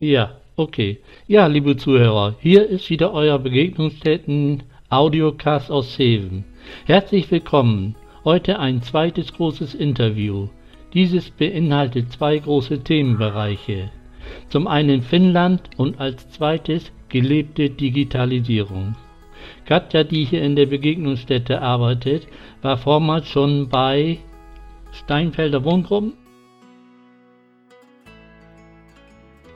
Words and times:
Ja, 0.00 0.36
okay. 0.54 1.00
Ja, 1.26 1.48
liebe 1.48 1.76
Zuhörer, 1.76 2.36
hier 2.38 2.68
ist 2.68 2.88
wieder 2.88 3.12
euer 3.12 3.36
Begegnungsstätten 3.40 4.62
Audiocast 4.90 5.72
aus 5.72 5.96
Seven. 5.96 6.44
Herzlich 6.86 7.28
willkommen. 7.32 7.96
Heute 8.22 8.60
ein 8.60 8.80
zweites 8.80 9.32
großes 9.32 9.74
Interview. 9.74 10.50
Dieses 10.94 11.30
beinhaltet 11.32 12.12
zwei 12.12 12.38
große 12.38 12.84
Themenbereiche. 12.84 13.90
Zum 14.50 14.68
einen 14.68 15.02
Finnland 15.02 15.62
und 15.78 15.98
als 15.98 16.30
zweites 16.30 16.92
gelebte 17.08 17.68
Digitalisierung. 17.68 18.94
Katja, 19.64 20.04
die 20.04 20.22
hier 20.22 20.42
in 20.42 20.54
der 20.54 20.66
Begegnungsstätte 20.66 21.60
arbeitet, 21.60 22.28
war 22.62 22.76
vormals 22.76 23.26
schon 23.26 23.68
bei 23.68 24.18
Steinfelder 24.92 25.64
Wohngruppen. 25.64 26.12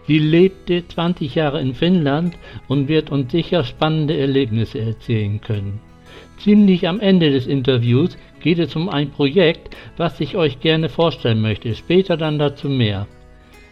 Sie 0.06 0.18
lebte 0.18 0.86
20 0.86 1.34
Jahre 1.34 1.60
in 1.60 1.74
Finnland 1.74 2.36
und 2.68 2.88
wird 2.88 3.10
uns 3.10 3.30
sicher 3.30 3.64
spannende 3.64 4.16
Erlebnisse 4.16 4.80
erzählen 4.80 5.40
können. 5.40 5.80
Ziemlich 6.38 6.88
am 6.88 6.98
Ende 6.98 7.30
des 7.30 7.46
Interviews 7.46 8.18
geht 8.40 8.58
es 8.58 8.74
um 8.74 8.88
ein 8.88 9.10
Projekt, 9.10 9.76
was 9.96 10.20
ich 10.20 10.36
euch 10.36 10.60
gerne 10.60 10.88
vorstellen 10.88 11.40
möchte, 11.40 11.74
später 11.74 12.16
dann 12.16 12.38
dazu 12.38 12.68
mehr. 12.68 13.06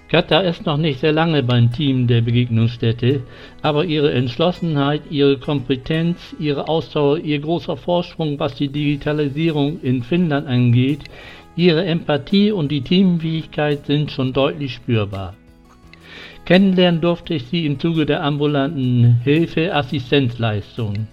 Katja 0.09 0.41
ist 0.41 0.67
noch 0.67 0.77
nicht 0.77 0.99
sehr 0.99 1.13
lange 1.13 1.43
beim 1.45 1.71
Team 1.71 2.09
der 2.09 2.21
Begegnungsstätte, 2.21 3.23
aber 3.63 3.85
ihre 3.85 4.13
Entschlossenheit, 4.13 5.03
ihre 5.09 5.39
Kompetenz, 5.39 6.35
ihre 6.41 6.69
Ausdauer, 6.69 7.19
ihr 7.19 7.39
großer 7.39 7.77
Vorsprung, 7.77 8.39
was 8.39 8.57
die 8.57 8.69
Digitalisierung 8.69 9.81
in 9.83 10.03
Finnland 10.03 10.49
angeht, 10.49 11.01
ihre 11.55 11.85
Empathie 11.85 12.51
und 12.51 12.73
die 12.73 12.83
Teamfähigkeit 12.83 13.87
sind 13.87 14.11
schon 14.11 14.33
deutlich 14.33 14.75
spürbar. 14.75 15.37
Kennenlernen 16.45 17.01
durfte 17.01 17.35
ich 17.35 17.47
sie 17.47 17.67
im 17.67 17.79
Zuge 17.79 18.07
der 18.07 18.23
ambulanten 18.23 19.21
Hilfe-Assistenzleistung. 19.25 21.07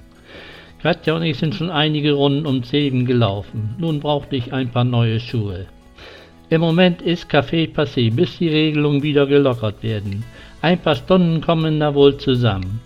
Katja 0.81 1.15
und 1.15 1.23
ich 1.23 1.37
sind 1.37 1.55
schon 1.55 1.69
einige 1.69 2.13
Runden 2.13 2.45
um 2.45 2.63
Zeben 2.63 3.05
gelaufen. 3.05 3.75
Nun 3.77 3.99
brauchte 3.99 4.35
ich 4.35 4.53
ein 4.53 4.69
paar 4.69 4.83
neue 4.83 5.19
Schuhe. 5.19 5.65
Im 6.49 6.61
Moment 6.61 7.01
ist 7.01 7.29
Café 7.29 7.73
passé, 7.73 8.13
bis 8.13 8.37
die 8.37 8.47
Regelungen 8.47 9.03
wieder 9.03 9.27
gelockert 9.27 9.83
werden. 9.83 10.23
Ein 10.61 10.79
paar 10.79 10.95
Stunden 10.95 11.41
kommen 11.41 11.79
da 11.79 11.93
wohl 11.93 12.17
zusammen. 12.17 12.79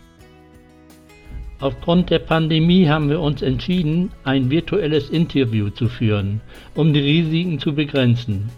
Aufgrund 1.59 2.09
der 2.09 2.19
Pandemie 2.19 2.87
haben 2.87 3.09
wir 3.09 3.19
uns 3.19 3.43
entschieden, 3.43 4.09
ein 4.23 4.49
virtuelles 4.49 5.11
Interview 5.11 5.69
zu 5.69 5.89
führen, 5.89 6.41
um 6.73 6.91
die 6.91 7.01
Risiken 7.01 7.59
zu 7.59 7.75
begrenzen. 7.75 8.49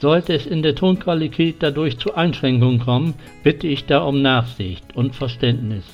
Sollte 0.00 0.34
es 0.34 0.46
in 0.46 0.62
der 0.62 0.74
Tonqualität 0.74 1.56
dadurch 1.58 1.98
zu 1.98 2.14
Einschränkungen 2.14 2.78
kommen, 2.78 3.14
bitte 3.42 3.66
ich 3.66 3.86
da 3.86 3.98
um 4.02 4.22
Nachsicht 4.22 4.84
und 4.94 5.16
Verständnis. 5.16 5.84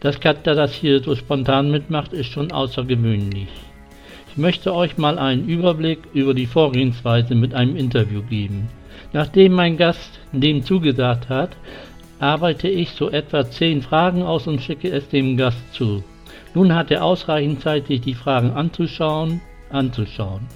Dass 0.00 0.20
Katja 0.20 0.54
das 0.54 0.72
hier 0.72 1.02
so 1.02 1.16
spontan 1.16 1.70
mitmacht, 1.70 2.12
ist 2.12 2.26
schon 2.26 2.52
außergewöhnlich. 2.52 3.48
Ich 4.30 4.36
möchte 4.36 4.74
euch 4.74 4.96
mal 4.96 5.18
einen 5.18 5.48
Überblick 5.48 5.98
über 6.14 6.34
die 6.34 6.46
Vorgehensweise 6.46 7.34
mit 7.34 7.52
einem 7.54 7.76
Interview 7.76 8.22
geben. 8.22 8.68
Nachdem 9.12 9.52
mein 9.52 9.76
Gast 9.76 10.20
dem 10.32 10.62
zugesagt 10.62 11.28
hat, 11.28 11.56
arbeite 12.18 12.68
ich 12.68 12.90
so 12.90 13.10
etwa 13.10 13.48
10 13.48 13.82
Fragen 13.82 14.22
aus 14.22 14.46
und 14.46 14.62
schicke 14.62 14.88
es 14.88 15.08
dem 15.08 15.36
Gast 15.36 15.74
zu. 15.74 16.02
Nun 16.54 16.74
hat 16.74 16.90
er 16.90 17.04
ausreichend 17.04 17.60
Zeit, 17.60 17.88
sich 17.88 18.00
die 18.00 18.14
Fragen 18.14 18.52
anzuschauen, 18.52 19.40
anzuschauen. 19.70 20.46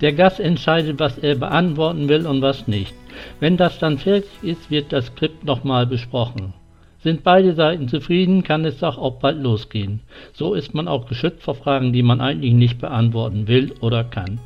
Der 0.00 0.12
Gast 0.12 0.40
entscheidet, 0.40 0.98
was 0.98 1.18
er 1.18 1.34
beantworten 1.34 2.08
will 2.08 2.26
und 2.26 2.42
was 2.42 2.66
nicht. 2.68 2.94
Wenn 3.38 3.56
das 3.56 3.78
dann 3.78 3.98
fertig 3.98 4.30
ist, 4.42 4.70
wird 4.70 4.92
das 4.92 5.06
Skript 5.06 5.44
nochmal 5.44 5.86
besprochen. 5.86 6.54
Sind 7.02 7.22
beide 7.24 7.54
Seiten 7.54 7.88
zufrieden, 7.88 8.42
kann 8.42 8.64
es 8.64 8.78
doch 8.78 8.98
auch 8.98 9.20
bald 9.20 9.42
losgehen. 9.42 10.00
So 10.32 10.54
ist 10.54 10.74
man 10.74 10.86
auch 10.86 11.06
geschützt 11.06 11.42
vor 11.42 11.54
Fragen, 11.54 11.92
die 11.92 12.02
man 12.02 12.20
eigentlich 12.20 12.52
nicht 12.52 12.78
beantworten 12.78 13.48
will 13.48 13.72
oder 13.80 14.04
kann. 14.04 14.38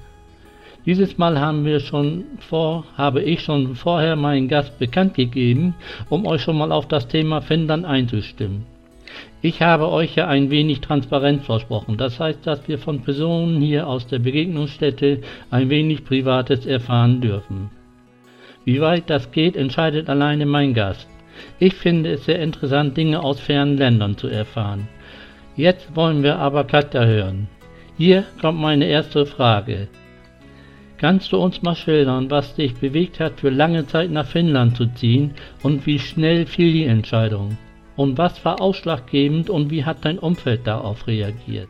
Dieses 0.87 1.17
Mal 1.17 1.41
haben 1.41 1.65
wir 1.65 1.81
schon 1.81 2.25
vor, 2.41 2.85
habe 2.97 3.23
ich 3.23 3.41
schon 3.41 3.75
vorher 3.75 4.17
meinen 4.17 4.49
Gast 4.49 4.79
bekannt 4.79 5.15
gegeben, 5.15 5.75
um 6.11 6.27
euch 6.27 6.43
schon 6.43 6.59
mal 6.59 6.73
auf 6.73 6.87
das 6.87 7.09
Thema 7.09 7.41
Finnland 7.41 7.87
einzustimmen. 7.87 8.67
Ich 9.43 9.63
habe 9.63 9.91
euch 9.91 10.17
ja 10.17 10.27
ein 10.27 10.51
wenig 10.51 10.81
Transparenz 10.81 11.45
versprochen. 11.45 11.97
Das 11.97 12.19
heißt, 12.19 12.47
dass 12.47 12.67
wir 12.67 12.79
von 12.79 13.03
Personen 13.03 13.61
hier 13.61 13.87
aus 13.87 14.07
der 14.07 14.19
Begegnungsstätte 14.19 15.21
ein 15.51 15.69
wenig 15.69 16.05
Privates 16.05 16.67
erfahren 16.67 17.21
dürfen. 17.21 17.71
Wie 18.65 18.81
weit 18.81 19.11
das 19.11 19.31
geht, 19.31 19.57
entscheidet 19.57 20.09
alleine 20.09 20.47
mein 20.47 20.73
Gast. 20.73 21.09
Ich 21.59 21.75
finde 21.75 22.13
es 22.13 22.25
sehr 22.25 22.41
interessant, 22.41 22.97
Dinge 22.97 23.21
aus 23.23 23.41
fernen 23.41 23.77
Ländern 23.77 24.17
zu 24.17 24.29
erfahren. 24.29 24.89
Jetzt 25.57 25.95
wollen 25.95 26.23
wir 26.23 26.39
aber 26.39 26.65
Katja 26.65 27.05
hören. 27.05 27.49
Hier 27.97 28.25
kommt 28.41 28.61
meine 28.61 28.87
erste 28.87 29.27
Frage. 29.27 29.89
Kannst 30.97 31.33
du 31.33 31.37
uns 31.37 31.61
mal 31.63 31.77
schildern, 31.77 32.31
was 32.31 32.55
dich 32.55 32.75
bewegt 32.75 33.21
hat, 33.21 33.41
für 33.41 33.51
lange 33.51 33.87
Zeit 33.87 34.11
nach 34.11 34.27
Finnland 34.27 34.77
zu 34.77 34.87
ziehen 34.87 35.33
und 35.63 35.87
wie 35.87 35.99
schnell 35.99 36.47
fiel 36.47 36.73
die 36.73 36.87
Entscheidung? 36.87 37.59
Und 37.97 38.19
was 38.19 38.45
war 38.45 38.61
ausschlaggebend 38.61 39.51
und 39.51 39.71
wie 39.71 39.85
hat 39.85 40.05
dein 40.05 40.19
Umfeld 40.19 40.67
darauf 40.67 41.07
reagiert? 41.07 41.69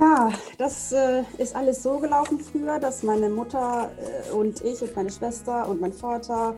Ja, 0.00 0.30
das 0.58 0.92
äh, 0.92 1.24
ist 1.38 1.56
alles 1.56 1.82
so 1.82 1.98
gelaufen 1.98 2.38
früher, 2.38 2.78
dass 2.78 3.02
meine 3.02 3.28
Mutter 3.28 3.90
äh, 3.98 4.32
und 4.32 4.60
ich 4.64 4.80
und 4.80 4.94
meine 4.94 5.10
Schwester 5.10 5.68
und 5.68 5.80
mein 5.80 5.92
Vater 5.92 6.54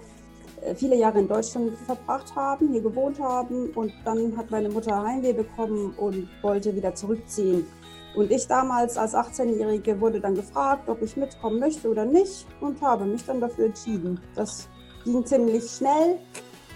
äh, 0.60 0.74
viele 0.74 0.94
Jahre 0.96 1.20
in 1.20 1.28
Deutschland 1.28 1.72
verbracht 1.86 2.36
haben, 2.36 2.70
hier 2.70 2.82
gewohnt 2.82 3.18
haben 3.18 3.70
und 3.70 3.92
dann 4.04 4.36
hat 4.36 4.50
meine 4.50 4.68
Mutter 4.68 5.02
Heimweh 5.02 5.32
bekommen 5.32 5.94
und 5.96 6.28
wollte 6.42 6.76
wieder 6.76 6.94
zurückziehen. 6.94 7.66
Und 8.14 8.30
ich 8.30 8.46
damals 8.46 8.98
als 8.98 9.14
18-Jährige 9.14 10.00
wurde 10.00 10.20
dann 10.20 10.34
gefragt, 10.34 10.88
ob 10.88 11.00
ich 11.00 11.16
mitkommen 11.16 11.60
möchte 11.60 11.88
oder 11.88 12.04
nicht 12.04 12.46
und 12.60 12.80
habe 12.82 13.06
mich 13.06 13.24
dann 13.24 13.40
dafür 13.40 13.66
entschieden. 13.66 14.20
Das 14.34 14.68
ging 15.04 15.24
ziemlich 15.24 15.64
schnell 15.70 16.18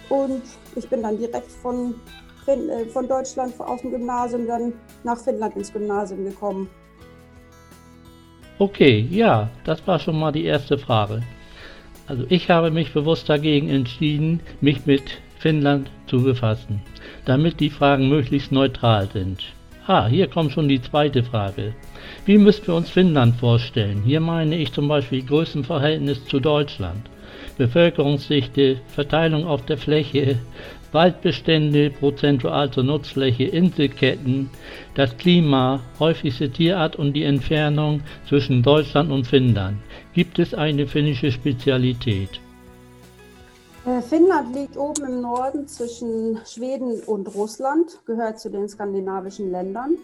und 0.08 0.42
ich 0.76 0.88
bin 0.88 1.02
dann 1.02 1.18
direkt 1.18 1.50
von, 1.50 1.94
äh, 2.46 2.84
von 2.86 3.08
Deutschland 3.08 3.58
aus 3.60 3.80
dem 3.80 3.90
Gymnasium 3.90 4.46
dann 4.46 4.72
nach 5.02 5.18
Finnland 5.18 5.56
ins 5.56 5.72
Gymnasium 5.72 6.24
gekommen. 6.24 6.68
Okay, 8.58 9.06
ja, 9.10 9.50
das 9.64 9.84
war 9.86 9.98
schon 9.98 10.18
mal 10.18 10.30
die 10.30 10.44
erste 10.44 10.78
Frage. 10.78 11.22
Also 12.06 12.24
ich 12.28 12.50
habe 12.50 12.70
mich 12.70 12.92
bewusst 12.92 13.28
dagegen 13.28 13.68
entschieden, 13.68 14.40
mich 14.60 14.86
mit 14.86 15.02
Finnland 15.38 15.90
zu 16.06 16.22
befassen, 16.22 16.82
damit 17.24 17.60
die 17.60 17.70
Fragen 17.70 18.08
möglichst 18.08 18.52
neutral 18.52 19.08
sind. 19.12 19.42
Ah, 19.86 20.06
hier 20.06 20.28
kommt 20.28 20.52
schon 20.52 20.68
die 20.68 20.80
zweite 20.80 21.22
Frage. 21.22 21.74
Wie 22.24 22.38
müssen 22.38 22.66
wir 22.66 22.74
uns 22.74 22.88
Finnland 22.88 23.36
vorstellen? 23.36 24.02
Hier 24.04 24.20
meine 24.20 24.56
ich 24.56 24.72
zum 24.72 24.88
Beispiel 24.88 25.22
Größenverhältnis 25.22 26.24
zu 26.26 26.40
Deutschland, 26.40 27.10
Bevölkerungsdichte, 27.56 28.80
Verteilung 28.88 29.46
auf 29.46 29.64
der 29.64 29.78
Fläche, 29.78 30.38
Waldbestände 30.92 31.90
prozentual 31.90 32.70
zur 32.70 32.84
Nutzfläche, 32.84 33.44
Inselketten, 33.44 34.50
das 34.94 35.16
Klima, 35.16 35.80
häufigste 35.98 36.50
Tierart 36.50 36.96
und 36.96 37.14
die 37.14 37.24
Entfernung 37.24 38.02
zwischen 38.28 38.62
Deutschland 38.62 39.10
und 39.10 39.26
Finnland. 39.26 39.78
Gibt 40.14 40.38
es 40.38 40.54
eine 40.54 40.86
finnische 40.86 41.32
Spezialität? 41.32 42.40
Äh, 43.86 44.00
Finnland 44.00 44.54
liegt 44.54 44.76
oben 44.76 45.04
im 45.04 45.20
Norden 45.20 45.66
zwischen 45.66 46.38
Schweden 46.46 47.00
und 47.06 47.34
Russland, 47.34 48.00
gehört 48.06 48.40
zu 48.40 48.48
den 48.48 48.68
skandinavischen 48.68 49.50
Ländern. 49.50 49.98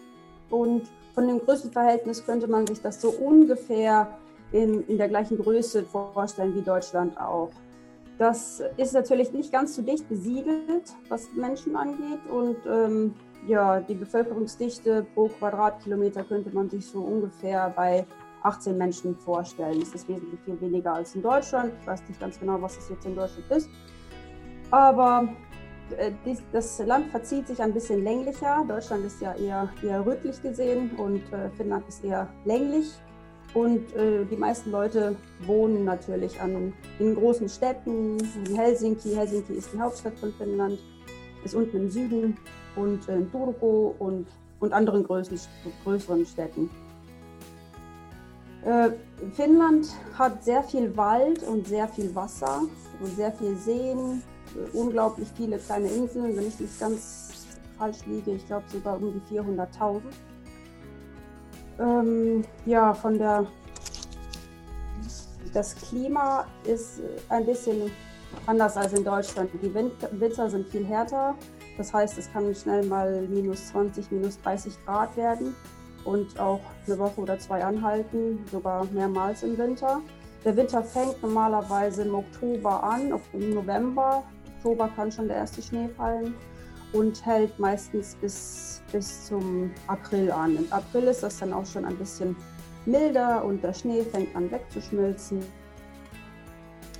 Und 0.49 0.83
von 1.15 1.27
dem 1.27 1.39
Größenverhältnis 1.39 2.25
könnte 2.25 2.47
man 2.47 2.67
sich 2.67 2.81
das 2.81 3.01
so 3.01 3.09
ungefähr 3.09 4.07
in, 4.51 4.85
in 4.87 4.97
der 4.97 5.07
gleichen 5.07 5.37
Größe 5.37 5.83
vorstellen 5.83 6.55
wie 6.55 6.61
Deutschland 6.61 7.19
auch. 7.19 7.51
Das 8.17 8.61
ist 8.77 8.93
natürlich 8.93 9.31
nicht 9.33 9.51
ganz 9.51 9.75
so 9.75 9.81
dicht 9.81 10.07
besiedelt, 10.07 10.93
was 11.09 11.31
Menschen 11.33 11.75
angeht. 11.75 12.19
Und 12.29 12.57
ähm, 12.67 13.15
ja, 13.47 13.79
die 13.79 13.95
Bevölkerungsdichte 13.95 15.07
pro 15.15 15.27
Quadratkilometer 15.27 16.23
könnte 16.23 16.53
man 16.53 16.69
sich 16.69 16.85
so 16.85 16.99
ungefähr 16.99 17.73
bei 17.75 18.05
18 18.43 18.77
Menschen 18.77 19.15
vorstellen. 19.15 19.79
Das 19.79 19.89
ist 19.95 20.07
wesentlich 20.07 20.39
viel 20.41 20.59
weniger 20.61 20.93
als 20.93 21.15
in 21.15 21.21
Deutschland. 21.21 21.73
Ich 21.81 21.87
weiß 21.87 22.03
nicht 22.07 22.19
ganz 22.19 22.39
genau, 22.39 22.61
was 22.61 22.77
es 22.77 22.89
jetzt 22.89 23.05
in 23.05 23.15
Deutschland 23.15 23.49
ist. 23.49 23.69
Aber 24.69 25.27
äh, 25.97 26.11
das 26.51 26.79
Land 26.85 27.07
verzieht 27.07 27.47
sich 27.47 27.61
ein 27.61 27.73
bisschen 27.73 28.03
länglicher. 28.03 28.63
Deutschland 28.67 29.05
ist 29.05 29.21
ja 29.21 29.33
eher, 29.33 29.69
eher 29.83 30.05
rötlich 30.05 30.41
gesehen 30.41 30.91
und 30.97 31.21
äh, 31.33 31.49
Finnland 31.57 31.87
ist 31.87 32.03
eher 32.03 32.27
länglich. 32.45 32.91
Und 33.53 33.93
äh, 33.95 34.23
die 34.25 34.37
meisten 34.37 34.71
Leute 34.71 35.15
wohnen 35.45 35.83
natürlich 35.83 36.39
an, 36.39 36.73
in 36.99 37.15
großen 37.15 37.49
Städten, 37.49 38.17
in 38.45 38.55
Helsinki. 38.55 39.13
Helsinki 39.13 39.53
ist 39.53 39.73
die 39.73 39.79
Hauptstadt 39.79 40.17
von 40.19 40.33
Finnland, 40.33 40.79
ist 41.43 41.55
unten 41.55 41.77
im 41.77 41.89
Süden 41.89 42.37
und 42.77 43.07
in 43.09 43.29
Turku 43.29 43.93
und, 43.99 44.27
und 44.61 44.71
anderen 44.71 45.03
größeren, 45.03 45.39
größeren 45.83 46.25
Städten. 46.25 46.69
Äh, 48.63 48.91
Finnland 49.33 49.87
hat 50.17 50.43
sehr 50.43 50.63
viel 50.63 50.95
Wald 50.95 51.43
und 51.43 51.67
sehr 51.67 51.87
viel 51.87 52.13
Wasser 52.15 52.61
und 53.01 53.15
sehr 53.15 53.31
viel 53.33 53.55
Seen, 53.57 54.21
äh, 54.55 54.77
unglaublich 54.77 55.27
viele 55.35 55.57
kleine 55.57 55.87
Inseln, 55.89 56.37
wenn 56.37 56.47
ich 56.47 56.59
nicht 56.59 56.79
ganz 56.79 57.47
falsch 57.77 58.05
liege, 58.05 58.31
ich 58.31 58.45
glaube 58.45 58.65
sogar 58.71 58.95
um 58.97 59.11
die 59.11 59.35
400.000. 59.35 60.01
Ähm, 61.81 62.43
ja, 62.65 62.93
von 62.93 63.17
der 63.17 63.45
das 65.53 65.75
Klima 65.75 66.45
ist 66.63 67.01
ein 67.27 67.45
bisschen 67.45 67.91
anders 68.45 68.77
als 68.77 68.93
in 68.93 69.03
Deutschland. 69.03 69.49
Die 69.61 69.73
Winter 69.73 70.49
sind 70.49 70.69
viel 70.69 70.85
härter. 70.85 71.35
Das 71.77 71.93
heißt, 71.93 72.17
es 72.17 72.31
kann 72.31 72.53
schnell 72.55 72.85
mal 72.85 73.27
minus 73.27 73.67
20, 73.69 74.11
minus 74.11 74.39
30 74.41 74.73
Grad 74.85 75.17
werden 75.17 75.55
und 76.05 76.39
auch 76.39 76.61
eine 76.87 76.97
Woche 76.99 77.19
oder 77.19 77.37
zwei 77.39 77.63
anhalten, 77.63 78.45
sogar 78.49 78.85
mehrmals 78.93 79.43
im 79.43 79.57
Winter. 79.57 80.01
Der 80.45 80.55
Winter 80.55 80.83
fängt 80.83 81.21
normalerweise 81.21 82.03
im 82.03 82.15
Oktober 82.15 82.83
an, 82.83 83.13
im 83.33 83.53
November. 83.53 84.23
Oktober 84.57 84.89
kann 84.95 85.11
schon 85.11 85.27
der 85.27 85.37
erste 85.37 85.61
Schnee 85.61 85.89
fallen 85.89 86.33
und 86.93 87.25
hält 87.25 87.57
meistens 87.59 88.15
bis, 88.15 88.81
bis 88.91 89.25
zum 89.27 89.71
April 89.87 90.31
an. 90.31 90.57
Im 90.57 90.71
April 90.71 91.03
ist 91.03 91.23
das 91.23 91.39
dann 91.39 91.53
auch 91.53 91.65
schon 91.65 91.85
ein 91.85 91.95
bisschen 91.97 92.35
milder 92.85 93.43
und 93.45 93.63
der 93.63 93.73
Schnee 93.73 94.03
fängt 94.03 94.35
an 94.35 94.51
wegzuschmilzen. 94.51 95.39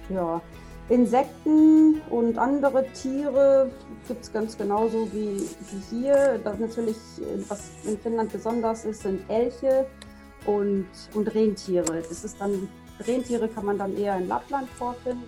Ja, 0.10 0.42
Insekten 0.90 2.02
und 2.10 2.38
andere 2.38 2.86
Tiere 2.92 3.72
gibt 4.08 4.24
es 4.24 4.34
ganz 4.34 4.58
genauso 4.58 5.08
wie, 5.14 5.38
wie 5.40 5.82
hier. 5.90 6.40
Das 6.44 6.60
natürlich, 6.60 6.98
was 7.48 7.72
in 7.86 7.98
Finnland 7.98 8.32
besonders 8.32 8.86
ist, 8.86 9.04
sind 9.04 9.22
Elche 9.30 9.86
und, 10.46 10.88
und 11.14 11.34
Rentiere. 11.34 12.02
Das 12.02 12.24
ist 12.24 12.42
dann, 12.42 12.68
Rentiere 13.00 13.48
kann 13.48 13.66
man 13.66 13.78
dann 13.78 13.96
eher 13.96 14.18
in 14.18 14.28
Lappland 14.28 14.70
vorfinden 14.70 15.24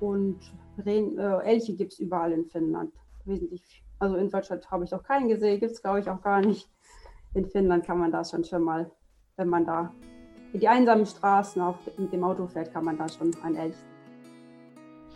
und 0.00 0.38
Ren, 0.84 1.18
äh, 1.18 1.38
Elche 1.44 1.74
gibt 1.74 1.92
es 1.92 1.98
überall 1.98 2.32
in 2.32 2.44
Finnland. 2.46 2.92
Wesentlich, 3.26 3.82
also 3.98 4.16
in 4.16 4.30
Deutschland 4.30 4.70
habe 4.70 4.84
ich 4.84 4.90
noch 4.90 5.02
keinen 5.02 5.28
gesehen, 5.28 5.60
gibt 5.60 5.72
es 5.72 5.82
glaube 5.82 6.00
ich 6.00 6.08
auch 6.08 6.22
gar 6.22 6.40
nicht. 6.40 6.68
In 7.34 7.46
Finnland 7.46 7.84
kann 7.84 7.98
man 7.98 8.10
das 8.10 8.30
schon 8.30 8.44
schon 8.44 8.62
mal, 8.62 8.90
wenn 9.36 9.48
man 9.48 9.64
da 9.64 9.92
in 10.52 10.60
die 10.60 10.68
einsamen 10.68 11.04
Straßen 11.04 11.60
auf, 11.60 11.76
mit 11.98 12.12
dem 12.12 12.24
Auto 12.24 12.46
fährt, 12.46 12.72
kann 12.72 12.84
man 12.84 12.96
da 12.96 13.08
schon 13.08 13.30
ein 13.42 13.56
Elch 13.56 13.76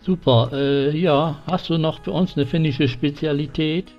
Super. 0.02 0.48
Äh, 0.52 0.96
ja, 0.96 1.42
hast 1.46 1.68
du 1.68 1.76
noch 1.76 2.02
für 2.02 2.12
uns 2.12 2.36
eine 2.36 2.46
finnische 2.46 2.88
Spezialität? 2.88 3.92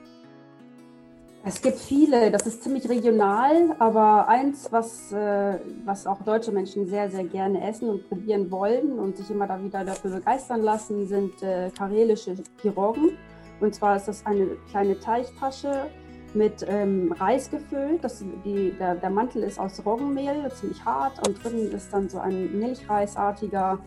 Es 1.44 1.62
gibt 1.62 1.80
viele, 1.80 2.30
das 2.30 2.46
ist 2.46 2.64
ziemlich 2.64 2.88
regional, 2.88 3.76
aber 3.80 4.28
eins, 4.28 4.72
was, 4.72 5.12
äh, 5.12 5.60
was 5.86 6.06
auch 6.06 6.22
deutsche 6.24 6.52
Menschen 6.52 6.88
sehr, 6.88 7.10
sehr 7.10 7.24
gerne 7.24 7.68
essen 7.68 7.90
und 7.90 8.08
probieren 8.08 8.52
wollen 8.52 9.00
und 9.00 9.18
sich 9.18 9.30
immer 9.32 9.48
da 9.48 9.64
wieder 9.64 9.84
dafür 9.84 10.12
begeistern 10.12 10.62
lassen, 10.62 11.08
sind 11.08 11.42
äh, 11.42 11.72
karelische 11.76 12.36
Piroggen. 12.62 13.18
Und 13.62 13.74
zwar 13.74 13.96
ist 13.96 14.08
das 14.08 14.26
eine 14.26 14.48
kleine 14.70 15.00
Teigtasche 15.00 15.86
mit 16.34 16.66
ähm, 16.68 17.14
Reis 17.20 17.50
gefüllt. 17.50 18.04
Das, 18.04 18.24
die, 18.44 18.74
der, 18.78 18.96
der 18.96 19.10
Mantel 19.10 19.44
ist 19.44 19.60
aus 19.60 19.86
Roggenmehl, 19.86 20.52
ziemlich 20.54 20.84
hart, 20.84 21.26
und 21.28 21.44
drin 21.44 21.72
ist 21.72 21.94
dann 21.94 22.10
so 22.10 22.20
ein 22.20 22.58
milchreisartiger 22.60 23.80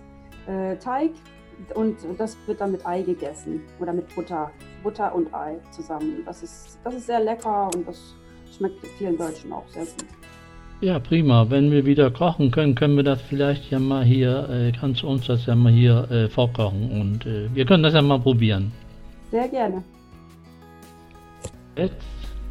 äh, 0.47 0.77
Teig 0.77 1.11
und 1.75 1.97
das 2.19 2.37
wird 2.47 2.61
dann 2.61 2.73
mit 2.73 2.85
Ei 2.87 3.03
gegessen 3.03 3.63
oder 3.81 3.93
mit 3.93 4.13
Butter. 4.15 4.51
Butter 4.83 5.15
und 5.15 5.33
Ei 5.33 5.57
zusammen. 5.71 6.23
Das 6.27 6.43
ist, 6.43 6.79
das 6.85 6.95
ist 6.95 7.07
sehr 7.07 7.21
lecker 7.21 7.71
und 7.75 7.87
das 7.87 8.15
schmeckt 8.57 8.87
vielen 8.99 9.17
Deutschen 9.17 9.53
auch 9.53 9.67
sehr 9.69 9.85
gut. 9.85 10.05
Ja, 10.81 10.99
prima. 10.99 11.49
Wenn 11.49 11.71
wir 11.71 11.87
wieder 11.87 12.11
kochen 12.11 12.51
können, 12.51 12.75
können 12.75 12.97
wir 12.97 13.05
das 13.05 13.23
vielleicht 13.23 13.71
ja 13.71 13.79
mal 13.79 14.05
hier, 14.05 14.49
äh, 14.51 14.73
kannst 14.79 15.03
du 15.03 15.09
uns 15.09 15.27
das 15.27 15.47
ja 15.47 15.55
mal 15.55 15.73
hier 15.73 16.11
äh, 16.11 16.29
vorkochen 16.29 16.91
und 17.01 17.25
äh, 17.27 17.49
wir 17.55 17.65
können 17.65 17.83
das 17.83 17.95
ja 17.95 18.03
mal 18.03 18.19
probieren. 18.19 18.73
Sehr 19.35 19.49
gerne. 19.49 19.83
Jetzt, 21.77 22.07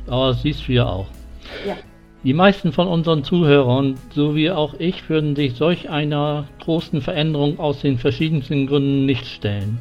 aber 0.05 0.33
siehst 0.33 0.67
du 0.67 0.73
ja 0.73 0.85
auch. 0.85 1.07
Ja. 1.65 1.77
Die 2.25 2.33
meisten 2.33 2.73
von 2.73 2.89
unseren 2.89 3.23
Zuhörern, 3.23 3.95
so 4.13 4.35
wie 4.35 4.51
auch 4.51 4.73
ich, 4.79 5.07
würden 5.07 5.33
sich 5.33 5.53
solch 5.53 5.89
einer 5.89 6.45
großen 6.59 6.99
Veränderung 7.01 7.57
aus 7.57 7.79
den 7.79 7.97
verschiedensten 7.97 8.67
Gründen 8.67 9.05
nicht 9.05 9.25
stellen. 9.25 9.77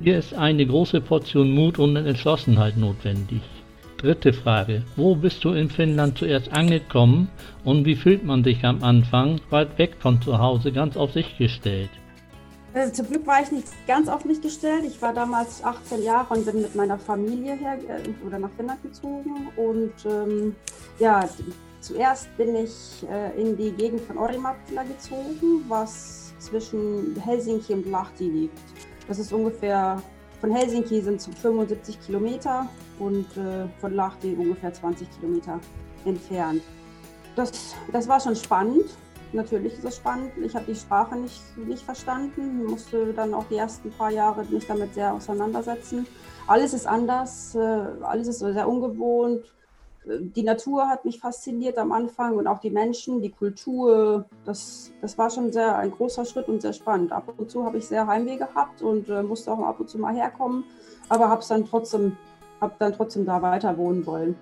Hier 0.00 0.16
ist 0.16 0.34
eine 0.34 0.64
große 0.64 1.00
Portion 1.00 1.50
Mut 1.50 1.80
und 1.80 1.96
Entschlossenheit 1.96 2.76
notwendig. 2.76 3.40
Dritte 3.96 4.32
Frage. 4.32 4.84
Wo 4.94 5.16
bist 5.16 5.42
du 5.44 5.50
in 5.50 5.68
Finnland 5.68 6.16
zuerst 6.16 6.52
angekommen 6.52 7.28
und 7.64 7.86
wie 7.86 7.96
fühlt 7.96 8.24
man 8.24 8.44
sich 8.44 8.64
am 8.64 8.84
Anfang, 8.84 9.40
weit 9.50 9.78
weg 9.78 9.96
von 9.98 10.22
zu 10.22 10.38
Hause, 10.38 10.70
ganz 10.70 10.96
auf 10.96 11.12
sich 11.12 11.36
gestellt? 11.38 11.90
Äh, 12.74 12.90
zum 12.90 13.06
Glück 13.06 13.24
war 13.24 13.40
ich 13.40 13.52
nicht 13.52 13.68
ganz 13.86 14.08
auf 14.08 14.24
mich 14.24 14.40
gestellt. 14.40 14.84
Ich 14.84 15.00
war 15.00 15.14
damals 15.14 15.62
18 15.62 16.02
Jahre 16.02 16.34
und 16.34 16.44
bin 16.44 16.60
mit 16.60 16.74
meiner 16.74 16.98
Familie 16.98 17.54
her 17.54 17.78
äh, 17.88 18.26
oder 18.26 18.40
nach 18.40 18.50
Finnland 18.56 18.82
gezogen. 18.82 19.48
Und 19.56 19.92
ähm, 20.04 20.56
ja, 20.98 21.28
zuerst 21.80 22.36
bin 22.36 22.56
ich 22.56 23.06
äh, 23.08 23.40
in 23.40 23.56
die 23.56 23.70
Gegend 23.70 24.00
von 24.00 24.18
Orimattila 24.18 24.82
gezogen, 24.82 25.64
was 25.68 26.34
zwischen 26.40 27.14
Helsinki 27.20 27.74
und 27.74 27.88
Lahti 27.88 28.28
liegt. 28.28 28.58
Das 29.06 29.20
ist 29.20 29.32
ungefähr, 29.32 30.02
von 30.40 30.50
Helsinki 30.50 31.00
sind 31.00 31.20
es 31.20 31.26
75 31.26 32.00
Kilometer 32.04 32.68
und 32.98 33.26
äh, 33.36 33.68
von 33.80 33.94
Lahti 33.94 34.34
ungefähr 34.34 34.72
20 34.72 35.08
Kilometer 35.20 35.60
entfernt. 36.04 36.62
Das, 37.36 37.52
das 37.92 38.08
war 38.08 38.18
schon 38.18 38.34
spannend 38.34 38.86
natürlich 39.34 39.74
ist 39.74 39.84
es 39.84 39.96
spannend. 39.96 40.32
Ich 40.42 40.54
habe 40.54 40.66
die 40.66 40.74
Sprache 40.74 41.16
nicht, 41.16 41.42
nicht 41.58 41.82
verstanden, 41.82 42.64
musste 42.64 43.12
dann 43.12 43.34
auch 43.34 43.44
die 43.50 43.56
ersten 43.56 43.90
paar 43.90 44.10
Jahre 44.10 44.44
mich 44.44 44.66
damit 44.66 44.94
sehr 44.94 45.12
auseinandersetzen. 45.12 46.06
Alles 46.46 46.72
ist 46.74 46.86
anders, 46.86 47.54
äh, 47.54 47.58
alles 48.02 48.28
ist 48.28 48.38
sehr 48.38 48.68
ungewohnt. 48.68 49.44
Die 50.06 50.42
Natur 50.42 50.88
hat 50.88 51.06
mich 51.06 51.18
fasziniert 51.18 51.78
am 51.78 51.90
Anfang 51.90 52.36
und 52.36 52.46
auch 52.46 52.58
die 52.58 52.70
Menschen, 52.70 53.22
die 53.22 53.30
Kultur. 53.30 54.26
Das, 54.44 54.92
das 55.00 55.16
war 55.16 55.30
schon 55.30 55.50
sehr 55.50 55.76
ein 55.78 55.90
großer 55.90 56.26
Schritt 56.26 56.48
und 56.48 56.60
sehr 56.60 56.74
spannend. 56.74 57.10
Ab 57.10 57.32
und 57.36 57.50
zu 57.50 57.64
habe 57.64 57.78
ich 57.78 57.86
sehr 57.86 58.06
Heimweh 58.06 58.36
gehabt 58.36 58.82
und 58.82 59.08
äh, 59.08 59.22
musste 59.22 59.50
auch 59.52 59.60
ab 59.60 59.80
und 59.80 59.88
zu 59.88 59.98
mal 59.98 60.14
herkommen, 60.14 60.64
aber 61.08 61.30
habe 61.30 61.42
dann 61.48 61.64
trotzdem, 61.64 62.18
habe 62.60 62.74
dann 62.78 62.92
trotzdem 62.92 63.24
da 63.24 63.40
weiter 63.40 63.76
wohnen 63.78 64.04
wollen. 64.04 64.36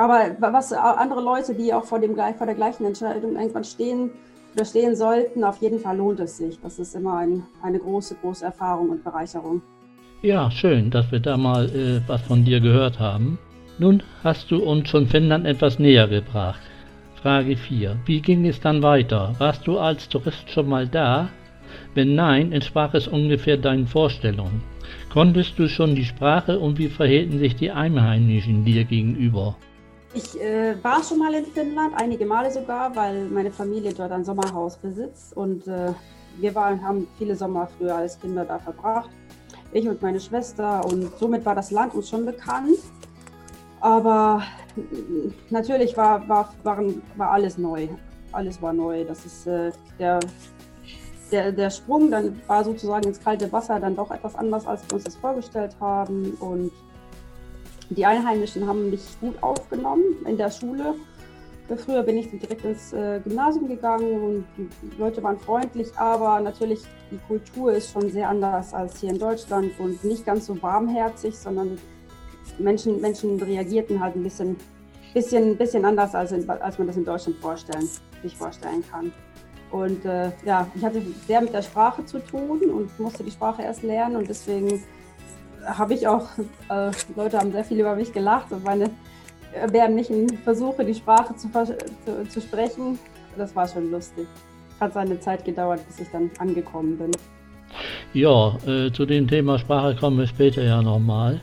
Aber 0.00 0.34
was 0.40 0.72
andere 0.72 1.20
Leute, 1.20 1.54
die 1.54 1.74
auch 1.74 1.84
vor, 1.84 1.98
dem, 1.98 2.16
vor 2.16 2.46
der 2.46 2.54
gleichen 2.54 2.86
Entscheidung 2.86 3.36
irgendwann 3.36 3.64
stehen 3.64 4.08
oder 4.54 4.64
stehen 4.64 4.96
sollten, 4.96 5.44
auf 5.44 5.60
jeden 5.60 5.78
Fall 5.78 5.98
lohnt 5.98 6.20
es 6.20 6.38
sich. 6.38 6.58
Das 6.62 6.78
ist 6.78 6.94
immer 6.94 7.18
ein, 7.18 7.42
eine 7.62 7.78
große, 7.78 8.14
große 8.22 8.46
Erfahrung 8.46 8.88
und 8.88 9.04
Bereicherung. 9.04 9.60
Ja, 10.22 10.50
schön, 10.50 10.90
dass 10.90 11.12
wir 11.12 11.20
da 11.20 11.36
mal 11.36 11.66
äh, 11.66 12.00
was 12.06 12.22
von 12.22 12.46
dir 12.46 12.60
gehört 12.60 12.98
haben. 12.98 13.38
Nun 13.78 14.02
hast 14.24 14.50
du 14.50 14.64
uns 14.64 14.88
schon 14.88 15.06
Finnland 15.06 15.44
etwas 15.44 15.78
näher 15.78 16.08
gebracht. 16.08 16.62
Frage 17.16 17.58
4. 17.58 17.96
Wie 18.06 18.22
ging 18.22 18.46
es 18.46 18.58
dann 18.58 18.82
weiter? 18.82 19.34
Warst 19.36 19.66
du 19.66 19.78
als 19.78 20.08
Tourist 20.08 20.48
schon 20.48 20.66
mal 20.66 20.88
da? 20.88 21.28
Wenn 21.94 22.14
nein, 22.14 22.52
entsprach 22.52 22.94
es 22.94 23.06
ungefähr 23.06 23.58
deinen 23.58 23.86
Vorstellungen. 23.86 24.62
Konntest 25.12 25.58
du 25.58 25.68
schon 25.68 25.94
die 25.94 26.06
Sprache 26.06 26.58
und 26.58 26.78
wie 26.78 26.88
verhielten 26.88 27.38
sich 27.38 27.54
die 27.54 27.70
Einheimischen 27.70 28.64
dir 28.64 28.84
gegenüber? 28.84 29.56
Ich 30.12 30.40
äh, 30.40 30.74
war 30.82 31.04
schon 31.04 31.18
mal 31.18 31.32
in 31.34 31.46
Finnland, 31.46 31.94
einige 31.96 32.26
Male 32.26 32.50
sogar, 32.50 32.94
weil 32.96 33.26
meine 33.28 33.52
Familie 33.52 33.94
dort 33.94 34.10
ein 34.10 34.24
Sommerhaus 34.24 34.76
besitzt 34.76 35.36
und 35.36 35.68
äh, 35.68 35.92
wir 36.38 36.54
waren, 36.54 36.82
haben 36.82 37.06
viele 37.16 37.36
Sommer 37.36 37.68
früher 37.78 37.94
als 37.94 38.18
Kinder 38.18 38.44
da 38.44 38.58
verbracht. 38.58 39.10
Ich 39.72 39.88
und 39.88 40.02
meine 40.02 40.18
Schwester 40.18 40.84
und 40.84 41.16
somit 41.18 41.44
war 41.46 41.54
das 41.54 41.70
Land 41.70 41.94
uns 41.94 42.08
schon 42.08 42.26
bekannt. 42.26 42.78
Aber 43.80 44.42
äh, 44.76 44.80
natürlich 45.50 45.96
war, 45.96 46.28
war, 46.28 46.52
waren, 46.64 47.02
war 47.16 47.30
alles 47.30 47.56
neu. 47.56 47.88
Alles 48.32 48.60
war 48.60 48.72
neu. 48.72 49.04
Das 49.04 49.24
ist 49.24 49.46
äh, 49.46 49.70
der, 49.98 50.18
der, 51.30 51.52
der 51.52 51.70
Sprung 51.70 52.10
dann 52.10 52.40
war 52.48 52.64
sozusagen 52.64 53.06
ins 53.06 53.20
kalte 53.20 53.50
Wasser 53.52 53.78
dann 53.78 53.94
doch 53.94 54.10
etwas 54.10 54.34
anders, 54.34 54.66
als 54.66 54.82
wir 54.88 54.94
uns 54.94 55.04
das 55.04 55.14
vorgestellt 55.14 55.76
haben. 55.78 56.36
Und 56.40 56.72
die 57.90 58.06
Einheimischen 58.06 58.66
haben 58.66 58.90
mich 58.90 59.02
gut 59.20 59.42
aufgenommen 59.42 60.04
in 60.24 60.36
der 60.36 60.50
Schule. 60.50 60.94
Früher 61.76 62.02
bin 62.02 62.18
ich 62.18 62.28
direkt 62.30 62.64
ins 62.64 62.92
äh, 62.92 63.20
Gymnasium 63.22 63.68
gegangen 63.68 64.22
und 64.22 64.44
die 64.56 64.98
Leute 64.98 65.22
waren 65.22 65.38
freundlich, 65.38 65.88
aber 65.96 66.40
natürlich 66.40 66.80
die 67.12 67.18
Kultur 67.28 67.72
ist 67.72 67.92
schon 67.92 68.10
sehr 68.10 68.28
anders 68.28 68.74
als 68.74 69.00
hier 69.00 69.10
in 69.10 69.18
Deutschland 69.18 69.78
und 69.78 70.02
nicht 70.02 70.26
ganz 70.26 70.46
so 70.46 70.60
warmherzig, 70.60 71.36
sondern 71.36 71.78
Menschen, 72.58 73.00
Menschen 73.00 73.40
reagierten 73.40 74.00
halt 74.00 74.16
ein 74.16 74.22
bisschen, 74.24 74.56
bisschen, 75.14 75.56
bisschen 75.56 75.84
anders, 75.84 76.12
als, 76.14 76.32
in, 76.32 76.48
als 76.48 76.76
man 76.78 76.88
das 76.88 76.96
in 76.96 77.04
Deutschland 77.04 77.38
vorstellen, 77.38 77.88
sich 78.22 78.36
vorstellen 78.36 78.84
kann. 78.90 79.12
Und 79.70 80.04
äh, 80.04 80.32
ja, 80.44 80.66
ich 80.74 80.84
hatte 80.84 81.00
sehr 81.28 81.40
mit 81.40 81.52
der 81.52 81.62
Sprache 81.62 82.04
zu 82.04 82.18
tun 82.18 82.62
und 82.62 82.98
musste 82.98 83.22
die 83.22 83.30
Sprache 83.30 83.62
erst 83.62 83.84
lernen 83.84 84.16
und 84.16 84.28
deswegen 84.28 84.82
habe 85.64 85.94
ich 85.94 86.06
auch, 86.06 86.28
äh, 86.68 86.90
Leute 87.16 87.38
haben 87.38 87.52
sehr 87.52 87.64
viel 87.64 87.80
über 87.80 87.94
mich 87.94 88.12
gelacht 88.12 88.50
und 88.52 88.64
meine 88.64 88.90
erbärmlichen 89.52 90.28
Versuche, 90.38 90.84
die 90.84 90.94
Sprache 90.94 91.34
zu, 91.36 91.50
zu, 91.50 92.28
zu, 92.28 92.40
sprechen. 92.40 92.98
das 93.36 93.54
war 93.56 93.66
schon 93.66 93.90
lustig. 93.90 94.26
Hat 94.78 94.92
seine 94.92 95.18
Zeit 95.20 95.44
gedauert, 95.44 95.80
bis 95.86 96.00
ich 96.00 96.08
dann 96.10 96.30
angekommen 96.38 96.96
bin. 96.96 97.10
Ja, 98.12 98.56
äh, 98.66 98.90
zu 98.92 99.06
dem 99.06 99.28
Thema 99.28 99.58
Sprache 99.58 99.94
kommen 99.96 100.18
wir 100.18 100.26
später 100.26 100.62
ja 100.62 100.82
nochmal. 100.82 101.40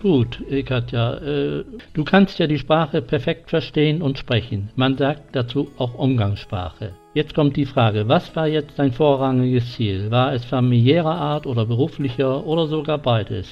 Gut, 0.00 0.44
Katja, 0.64 1.14
äh, 1.14 1.64
du 1.92 2.04
kannst 2.04 2.38
ja 2.38 2.46
die 2.46 2.58
Sprache 2.58 3.02
perfekt 3.02 3.50
verstehen 3.50 4.00
und 4.00 4.16
sprechen. 4.16 4.70
Man 4.76 4.96
sagt 4.96 5.34
dazu 5.34 5.72
auch 5.76 5.94
Umgangssprache. 5.94 6.92
Jetzt 7.14 7.34
kommt 7.34 7.56
die 7.56 7.66
Frage, 7.66 8.06
was 8.06 8.36
war 8.36 8.46
jetzt 8.46 8.78
dein 8.78 8.92
vorrangiges 8.92 9.74
Ziel? 9.74 10.12
War 10.12 10.32
es 10.34 10.44
familiärer 10.44 11.16
Art 11.16 11.48
oder 11.48 11.66
beruflicher 11.66 12.46
oder 12.46 12.68
sogar 12.68 12.98
beides? 12.98 13.48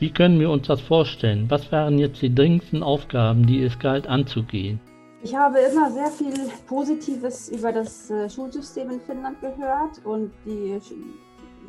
Wie 0.00 0.10
können 0.10 0.40
wir 0.40 0.50
uns 0.50 0.66
das 0.66 0.80
vorstellen? 0.80 1.46
Was 1.48 1.70
waren 1.70 1.96
jetzt 1.98 2.20
die 2.22 2.34
dringendsten 2.34 2.82
Aufgaben, 2.82 3.46
die 3.46 3.62
es 3.62 3.78
galt 3.78 4.08
anzugehen? 4.08 4.80
Ich 5.22 5.32
habe 5.32 5.58
immer 5.58 5.92
sehr 5.92 6.08
viel 6.08 6.34
Positives 6.66 7.50
über 7.50 7.72
das 7.72 8.10
äh, 8.10 8.28
Schulsystem 8.28 8.90
in 8.90 9.00
Finnland 9.00 9.40
gehört 9.40 10.04
und 10.04 10.32
die 10.44 10.80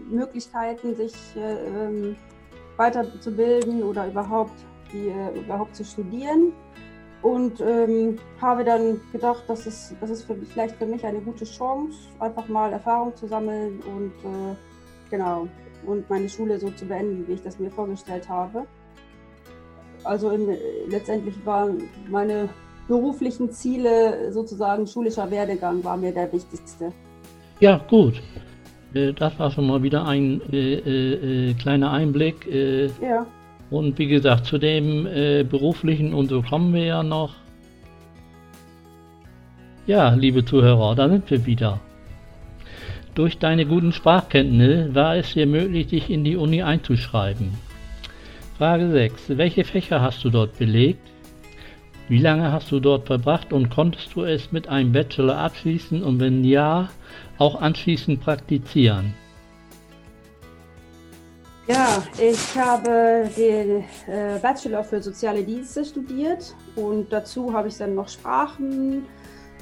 Möglichkeiten, 0.09 0.95
sich 0.95 1.13
äh, 1.35 1.85
ähm, 1.85 2.15
weiterzubilden 2.79 3.83
oder 3.83 4.07
überhaupt, 4.07 4.53
die, 4.91 5.09
äh, 5.09 5.39
überhaupt 5.39 5.75
zu 5.75 5.83
studieren. 5.83 6.53
Und 7.21 7.59
ähm, 7.59 8.17
habe 8.41 8.63
dann 8.63 9.01
gedacht, 9.11 9.43
das 9.47 9.67
ist, 9.67 9.93
das 9.99 10.09
ist 10.09 10.23
für, 10.23 10.35
vielleicht 10.35 10.77
für 10.77 10.85
mich 10.85 11.05
eine 11.05 11.19
gute 11.19 11.43
Chance, 11.43 11.97
einfach 12.17 12.47
mal 12.47 12.71
Erfahrung 12.71 13.13
zu 13.15 13.27
sammeln 13.27 13.81
und 13.81 14.13
äh, 14.23 14.55
genau 15.09 15.47
und 15.85 16.09
meine 16.09 16.29
Schule 16.29 16.59
so 16.59 16.69
zu 16.71 16.85
beenden, 16.85 17.27
wie 17.27 17.33
ich 17.33 17.41
das 17.41 17.59
mir 17.59 17.71
vorgestellt 17.71 18.27
habe. 18.27 18.65
Also 20.03 20.31
im, 20.31 20.49
letztendlich 20.87 21.35
waren 21.45 21.83
meine 22.09 22.49
beruflichen 22.87 23.51
Ziele 23.51 24.31
sozusagen 24.31 24.87
schulischer 24.87 25.29
Werdegang 25.29 25.83
war 25.83 25.97
mir 25.97 26.11
der 26.11 26.31
wichtigste. 26.31 26.91
Ja, 27.59 27.77
gut. 27.89 28.21
Äh, 28.93 29.13
das 29.13 29.37
war 29.39 29.51
schon 29.51 29.67
mal 29.67 29.83
wieder 29.83 30.05
ein 30.05 30.41
äh, 30.51 30.73
äh, 30.73 31.49
äh 31.49 31.53
kleiner 31.53 31.91
Einblick. 31.91 32.47
Äh, 32.47 32.85
ja. 33.01 33.25
Und 33.69 33.99
wie 33.99 34.07
gesagt, 34.07 34.45
zu 34.45 34.57
dem 34.57 35.05
äh, 35.05 35.43
beruflichen 35.43 36.13
und 36.13 36.29
so 36.29 36.41
kommen 36.41 36.73
wir 36.73 36.85
ja 36.85 37.03
noch. 37.03 37.35
Ja, 39.85 40.13
liebe 40.13 40.45
Zuhörer, 40.45 40.95
da 40.95 41.09
sind 41.09 41.29
wir 41.29 41.45
wieder. 41.45 41.79
Durch 43.15 43.37
deine 43.37 43.65
guten 43.65 43.91
Sprachkenntnisse 43.91 44.93
war 44.93 45.15
es 45.15 45.33
dir 45.33 45.45
möglich, 45.45 45.87
dich 45.87 46.09
in 46.09 46.23
die 46.23 46.35
Uni 46.35 46.61
einzuschreiben. 46.61 47.51
Frage 48.57 48.91
6. 48.91 49.37
Welche 49.37 49.63
Fächer 49.63 50.01
hast 50.01 50.23
du 50.23 50.29
dort 50.29 50.57
belegt? 50.57 51.07
Wie 52.09 52.17
lange 52.17 52.51
hast 52.51 52.71
du 52.71 52.79
dort 52.79 53.05
verbracht 53.05 53.53
und 53.53 53.69
konntest 53.69 54.15
du 54.15 54.23
es 54.23 54.51
mit 54.51 54.67
einem 54.67 54.91
Bachelor 54.91 55.37
abschließen 55.37 56.01
und 56.01 56.19
wenn 56.19 56.43
ja, 56.43 56.89
auch 57.37 57.61
anschließend 57.61 58.19
praktizieren? 58.19 59.13
Ja, 61.67 62.01
ich 62.19 62.57
habe 62.57 63.29
den 63.37 63.83
äh, 64.07 64.39
Bachelor 64.41 64.83
für 64.83 65.03
soziale 65.03 65.43
Dienste 65.43 65.85
studiert 65.85 66.55
und 66.75 67.13
dazu 67.13 67.53
habe 67.53 67.67
ich 67.67 67.77
dann 67.77 67.93
noch 67.93 68.09
Sprachen, 68.09 69.05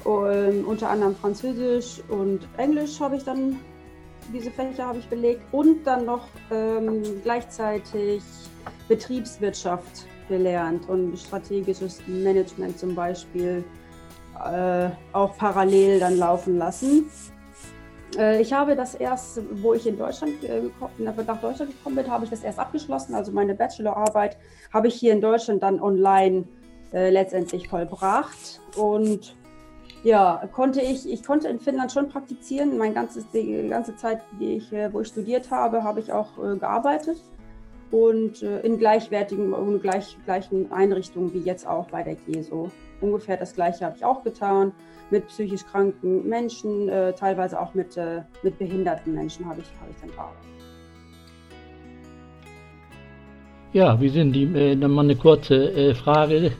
um, 0.04 0.64
unter 0.66 0.88
anderem 0.88 1.14
Französisch 1.16 2.00
und 2.08 2.48
Englisch 2.56 2.98
habe 2.98 3.16
ich 3.16 3.24
dann, 3.24 3.58
diese 4.32 4.50
Fächer 4.50 4.86
habe 4.86 5.00
ich 5.00 5.06
belegt 5.08 5.42
und 5.52 5.86
dann 5.86 6.06
noch 6.06 6.28
ähm, 6.50 7.02
gleichzeitig 7.22 8.22
Betriebswirtschaft 8.88 10.06
gelernt 10.28 10.88
und 10.88 11.18
strategisches 11.18 12.00
Management 12.06 12.78
zum 12.78 12.94
Beispiel 12.94 13.64
äh, 14.44 14.90
auch 15.12 15.36
parallel 15.36 16.00
dann 16.00 16.16
laufen 16.16 16.58
lassen. 16.58 17.10
Äh, 18.16 18.40
ich 18.40 18.52
habe 18.52 18.76
das 18.76 18.94
erst, 18.94 19.40
wo 19.62 19.74
ich 19.74 19.86
in 19.86 19.98
Deutschland 19.98 20.42
äh, 20.44 20.62
nach 20.98 21.40
Deutschland 21.40 21.72
gekommen 21.72 21.96
bin, 21.96 22.10
habe 22.10 22.24
ich 22.24 22.30
das 22.30 22.42
erst 22.42 22.58
abgeschlossen. 22.58 23.14
Also 23.14 23.32
meine 23.32 23.54
Bachelorarbeit 23.54 24.36
habe 24.72 24.88
ich 24.88 24.94
hier 24.94 25.12
in 25.12 25.20
Deutschland 25.20 25.62
dann 25.62 25.80
online 25.80 26.44
äh, 26.92 27.10
letztendlich 27.10 27.68
vollbracht. 27.68 28.60
Und 28.76 29.36
ja, 30.04 30.48
konnte 30.52 30.80
ich, 30.80 31.10
ich 31.10 31.24
konnte 31.24 31.48
in 31.48 31.58
Finnland 31.58 31.90
schon 31.92 32.08
praktizieren. 32.08 32.80
Die 32.80 33.68
ganze 33.68 33.96
Zeit, 33.96 34.22
die 34.40 34.56
ich, 34.56 34.72
äh, 34.72 34.92
wo 34.92 35.00
ich 35.00 35.08
studiert 35.08 35.50
habe, 35.50 35.82
habe 35.82 36.00
ich 36.00 36.12
auch 36.12 36.38
äh, 36.38 36.56
gearbeitet 36.56 37.18
und 37.90 38.42
äh, 38.42 38.60
in 38.60 38.78
gleichwertigen 38.78 39.52
und 39.52 39.80
gleich, 39.80 40.16
gleichen 40.24 40.70
Einrichtungen 40.72 41.32
wie 41.32 41.38
jetzt 41.38 41.66
auch 41.66 41.86
bei 41.88 42.02
der 42.02 42.16
GESO. 42.16 42.70
Ungefähr 43.00 43.36
das 43.36 43.54
gleiche 43.54 43.84
habe 43.84 43.96
ich 43.96 44.04
auch 44.04 44.22
getan 44.24 44.72
mit 45.10 45.26
psychisch 45.28 45.64
kranken 45.64 46.28
Menschen, 46.28 46.88
äh, 46.88 47.12
teilweise 47.12 47.60
auch 47.60 47.74
mit, 47.74 47.96
äh, 47.96 48.22
mit 48.42 48.58
behinderten 48.58 49.14
Menschen 49.14 49.46
habe 49.46 49.60
ich, 49.60 49.66
hab 49.80 49.88
ich 49.90 49.96
dann 50.00 50.10
gearbeitet. 50.10 50.48
Ja, 53.72 54.00
wie 54.00 54.08
sind 54.08 54.32
die, 54.32 54.44
äh, 54.44 54.76
dann 54.76 54.90
mal 54.90 55.04
eine 55.04 55.16
kurze 55.16 55.72
äh, 55.72 55.94
Frage, 55.94 56.52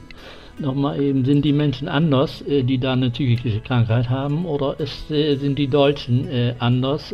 nochmal 0.57 1.01
eben, 1.01 1.25
sind 1.25 1.43
die 1.43 1.53
Menschen 1.53 1.87
anders, 1.87 2.43
die 2.45 2.77
da 2.77 2.93
eine 2.93 3.11
psychische 3.11 3.61
Krankheit 3.61 4.09
haben 4.09 4.45
oder 4.45 4.79
ist, 4.79 5.07
sind 5.07 5.57
die 5.57 5.67
Deutschen 5.67 6.27
anders? 6.59 7.13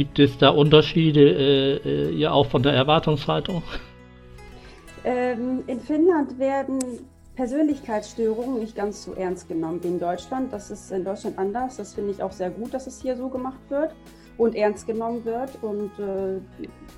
Gibt 0.00 0.18
es 0.18 0.38
da 0.38 0.48
Unterschiede 0.48 1.20
äh, 1.20 1.76
äh, 1.84 2.10
ja 2.14 2.32
auch 2.32 2.46
von 2.46 2.62
der 2.62 2.72
Erwartungshaltung? 2.72 3.62
Ähm, 5.04 5.62
in 5.66 5.78
Finnland 5.78 6.38
werden 6.38 6.78
Persönlichkeitsstörungen 7.36 8.60
nicht 8.60 8.74
ganz 8.74 9.04
so 9.04 9.12
ernst 9.12 9.46
genommen 9.46 9.84
wie 9.84 9.88
in 9.88 10.00
Deutschland. 10.00 10.54
Das 10.54 10.70
ist 10.70 10.90
in 10.90 11.04
Deutschland 11.04 11.38
anders. 11.38 11.76
Das 11.76 11.92
finde 11.92 12.12
ich 12.12 12.22
auch 12.22 12.32
sehr 12.32 12.48
gut, 12.48 12.72
dass 12.72 12.86
es 12.86 13.02
hier 13.02 13.14
so 13.14 13.28
gemacht 13.28 13.60
wird 13.68 13.94
und 14.38 14.54
ernst 14.54 14.86
genommen 14.86 15.22
wird 15.26 15.50
und 15.60 15.90
äh, 15.98 16.40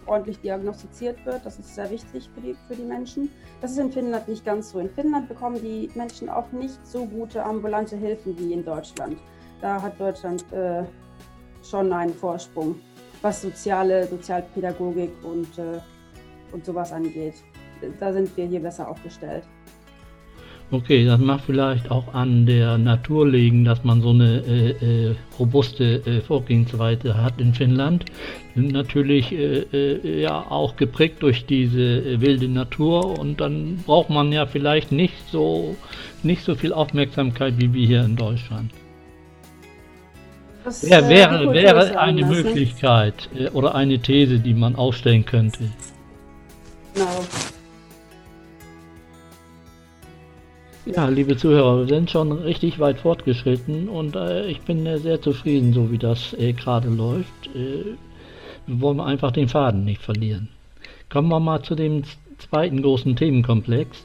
ordentlich 0.06 0.38
diagnostiziert 0.38 1.26
wird. 1.26 1.44
Das 1.44 1.59
ist 1.59 1.75
sehr 1.75 1.90
wichtig 1.90 2.30
für 2.32 2.40
die, 2.40 2.54
für 2.68 2.76
die 2.76 2.85
Menschen. 2.85 3.30
Das 3.61 3.73
ist 3.73 3.78
in 3.78 3.90
Finnland 3.90 4.28
nicht 4.28 4.44
ganz 4.44 4.71
so. 4.71 4.78
In 4.78 4.90
Finnland 4.90 5.28
bekommen 5.28 5.61
die 5.61 5.90
Menschen 5.97 6.28
auch 6.28 6.52
nicht 6.52 6.78
so 6.87 7.04
gute 7.04 7.44
ambulante 7.44 7.97
Hilfen 7.97 8.38
wie 8.38 8.52
in 8.52 8.64
Deutschland. 8.64 9.16
Da 9.61 9.82
hat 9.82 10.00
Deutschland 10.00 10.44
äh, 10.52 10.85
schon 11.68 11.92
einen 11.92 12.14
Vorsprung, 12.14 12.76
was 13.22 13.40
soziale, 13.40 14.06
Sozialpädagogik 14.06 15.10
und, 15.22 15.58
äh, 15.58 15.80
und 16.52 16.64
sowas 16.64 16.92
angeht. 16.92 17.34
Da 17.98 18.12
sind 18.12 18.36
wir 18.36 18.46
hier 18.46 18.60
besser 18.60 18.88
aufgestellt. 18.88 19.44
Okay, 20.72 21.04
das 21.04 21.20
macht 21.20 21.44
vielleicht 21.44 21.90
auch 21.90 22.14
an 22.14 22.46
der 22.46 22.78
Natur 22.78 23.28
liegen, 23.28 23.62
dass 23.62 23.84
man 23.84 24.00
so 24.00 24.08
eine 24.08 24.42
äh, 24.46 24.70
äh, 25.10 25.14
robuste 25.38 25.96
äh, 26.06 26.22
Vorgehensweise 26.22 27.22
hat 27.22 27.38
in 27.42 27.52
Finnland. 27.52 28.06
Sind 28.54 28.72
natürlich 28.72 29.32
äh, 29.32 29.66
äh, 29.70 30.22
ja 30.22 30.50
auch 30.50 30.76
geprägt 30.76 31.22
durch 31.22 31.44
diese 31.44 32.18
wilde 32.22 32.48
Natur 32.48 33.18
und 33.18 33.38
dann 33.42 33.82
braucht 33.84 34.08
man 34.08 34.32
ja 34.32 34.46
vielleicht 34.46 34.92
nicht 34.92 35.28
so 35.30 35.76
nicht 36.22 36.42
so 36.42 36.54
viel 36.54 36.72
Aufmerksamkeit 36.72 37.54
wie 37.58 37.74
wir 37.74 37.86
hier 37.86 38.04
in 38.04 38.16
Deutschland. 38.16 38.70
Das, 40.64 40.83
ja, 40.83 41.09
wäre, 41.09 41.45
äh, 41.45 41.52
wäre 41.52 41.99
eine 41.99 42.25
anders, 42.25 42.31
Möglichkeit 42.31 43.28
ne? 43.35 43.50
oder 43.52 43.75
eine 43.75 43.99
These, 43.99 44.38
die 44.38 44.54
man 44.54 44.76
aufstellen 44.76 45.25
könnte. 45.25 45.71
Genau. 46.95 47.25
Ja, 50.85 51.09
liebe 51.09 51.37
Zuhörer, 51.37 51.78
wir 51.78 51.87
sind 51.87 52.11
schon 52.11 52.33
richtig 52.33 52.81
weit 52.81 52.99
fortgeschritten 52.99 53.88
und 53.88 54.16
äh, 54.16 54.47
ich 54.47 54.61
bin 54.62 54.85
äh, 54.85 54.99
sehr 54.99 55.21
zufrieden, 55.21 55.73
so 55.73 55.92
wie 55.92 55.99
das 55.99 56.35
äh, 56.35 56.52
gerade 56.52 56.88
läuft. 56.88 57.47
Äh, 57.54 57.97
wir 58.66 58.81
wollen 58.81 59.00
einfach 59.00 59.31
den 59.31 59.49
Faden 59.49 59.85
nicht 59.85 60.02
verlieren. 60.02 60.49
Kommen 61.09 61.28
wir 61.28 61.38
mal 61.38 61.62
zu 61.62 61.76
dem 61.76 62.02
zweiten 62.38 62.83
großen 62.83 63.14
Themenkomplex, 63.14 64.04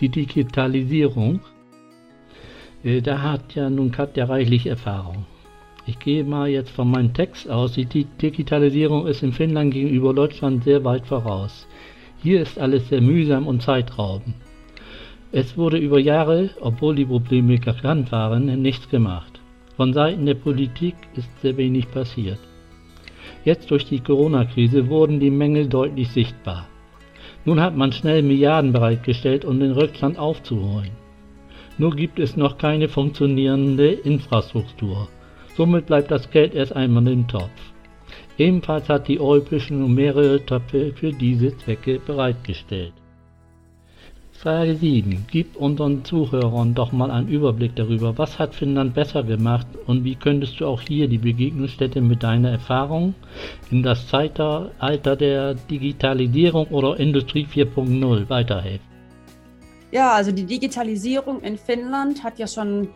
die 0.00 0.08
Digitalisierung. 0.08 1.40
Äh, 2.82 3.02
da 3.02 3.20
hat 3.20 3.54
ja 3.54 3.68
nun 3.68 3.92
Katja 3.92 4.24
reichlich 4.24 4.66
Erfahrung. 4.66 5.26
Ich 5.88 6.00
gehe 6.00 6.24
mal 6.24 6.48
jetzt 6.48 6.70
von 6.70 6.90
meinem 6.90 7.14
Text 7.14 7.48
aus. 7.48 7.74
Die 7.74 7.84
Digitalisierung 7.84 9.06
ist 9.06 9.22
in 9.22 9.32
Finnland 9.32 9.72
gegenüber 9.72 10.12
Deutschland 10.12 10.64
sehr 10.64 10.82
weit 10.82 11.06
voraus. 11.06 11.68
Hier 12.22 12.42
ist 12.42 12.58
alles 12.58 12.88
sehr 12.88 13.00
mühsam 13.00 13.46
und 13.46 13.62
zeitraubend. 13.62 14.34
Es 15.30 15.56
wurde 15.56 15.78
über 15.78 16.00
Jahre, 16.00 16.50
obwohl 16.60 16.96
die 16.96 17.04
Probleme 17.04 17.60
erkannt 17.64 18.10
waren, 18.10 18.62
nichts 18.62 18.88
gemacht. 18.88 19.40
Von 19.76 19.92
Seiten 19.92 20.26
der 20.26 20.34
Politik 20.34 20.96
ist 21.14 21.30
sehr 21.40 21.56
wenig 21.56 21.88
passiert. 21.90 22.40
Jetzt 23.44 23.70
durch 23.70 23.84
die 23.84 24.00
Corona-Krise 24.00 24.88
wurden 24.88 25.20
die 25.20 25.30
Mängel 25.30 25.68
deutlich 25.68 26.08
sichtbar. 26.08 26.66
Nun 27.44 27.60
hat 27.60 27.76
man 27.76 27.92
schnell 27.92 28.22
Milliarden 28.22 28.72
bereitgestellt, 28.72 29.44
um 29.44 29.60
den 29.60 29.70
Rückstand 29.70 30.18
aufzuholen. 30.18 30.90
Nur 31.78 31.94
gibt 31.94 32.18
es 32.18 32.36
noch 32.36 32.58
keine 32.58 32.88
funktionierende 32.88 33.92
Infrastruktur. 33.92 35.08
Somit 35.56 35.86
bleibt 35.86 36.10
das 36.10 36.30
Geld 36.30 36.54
erst 36.54 36.76
einmal 36.76 37.08
im 37.08 37.26
Topf. 37.26 37.50
Ebenfalls 38.36 38.88
hat 38.90 39.08
die 39.08 39.18
Europäische 39.18 39.72
Union 39.72 39.94
mehrere 39.94 40.44
Töpfe 40.44 40.92
für 40.94 41.12
diese 41.12 41.56
Zwecke 41.56 41.98
bereitgestellt. 41.98 42.92
Frage 44.32 44.76
7. 44.76 45.24
Gib 45.30 45.56
unseren 45.56 46.04
Zuhörern 46.04 46.74
doch 46.74 46.92
mal 46.92 47.10
einen 47.10 47.28
Überblick 47.28 47.74
darüber, 47.74 48.18
was 48.18 48.38
hat 48.38 48.54
Finnland 48.54 48.92
besser 48.92 49.22
gemacht 49.22 49.66
und 49.86 50.04
wie 50.04 50.14
könntest 50.14 50.60
du 50.60 50.66
auch 50.66 50.82
hier 50.82 51.08
die 51.08 51.16
Begegnungsstätte 51.16 52.02
mit 52.02 52.22
deiner 52.22 52.50
Erfahrung 52.50 53.14
in 53.70 53.82
das 53.82 54.06
Zeitalter 54.08 55.16
der 55.16 55.54
Digitalisierung 55.54 56.66
oder 56.66 57.00
Industrie 57.00 57.46
4.0 57.46 58.28
weiterhelfen? 58.28 58.86
Ja, 59.90 60.12
also 60.12 60.32
die 60.32 60.44
Digitalisierung 60.44 61.40
in 61.40 61.56
Finnland 61.56 62.22
hat 62.22 62.38
ja 62.38 62.46
schon 62.46 62.88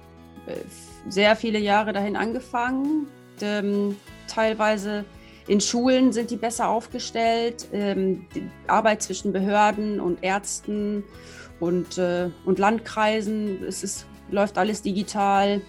sehr 1.08 1.36
viele 1.36 1.58
Jahre 1.58 1.92
dahin 1.92 2.16
angefangen. 2.16 3.06
Ähm, 3.40 3.96
teilweise 4.28 5.04
in 5.46 5.60
Schulen 5.60 6.12
sind 6.12 6.30
die 6.30 6.36
besser 6.36 6.68
aufgestellt. 6.68 7.66
Ähm, 7.72 8.26
die 8.34 8.48
Arbeit 8.66 9.02
zwischen 9.02 9.32
Behörden 9.32 10.00
und 10.00 10.22
Ärzten 10.22 11.04
und, 11.58 11.98
äh, 11.98 12.30
und 12.44 12.58
Landkreisen, 12.58 13.62
es 13.64 13.82
ist, 13.82 14.06
läuft 14.30 14.58
alles 14.58 14.82
digital. 14.82 15.60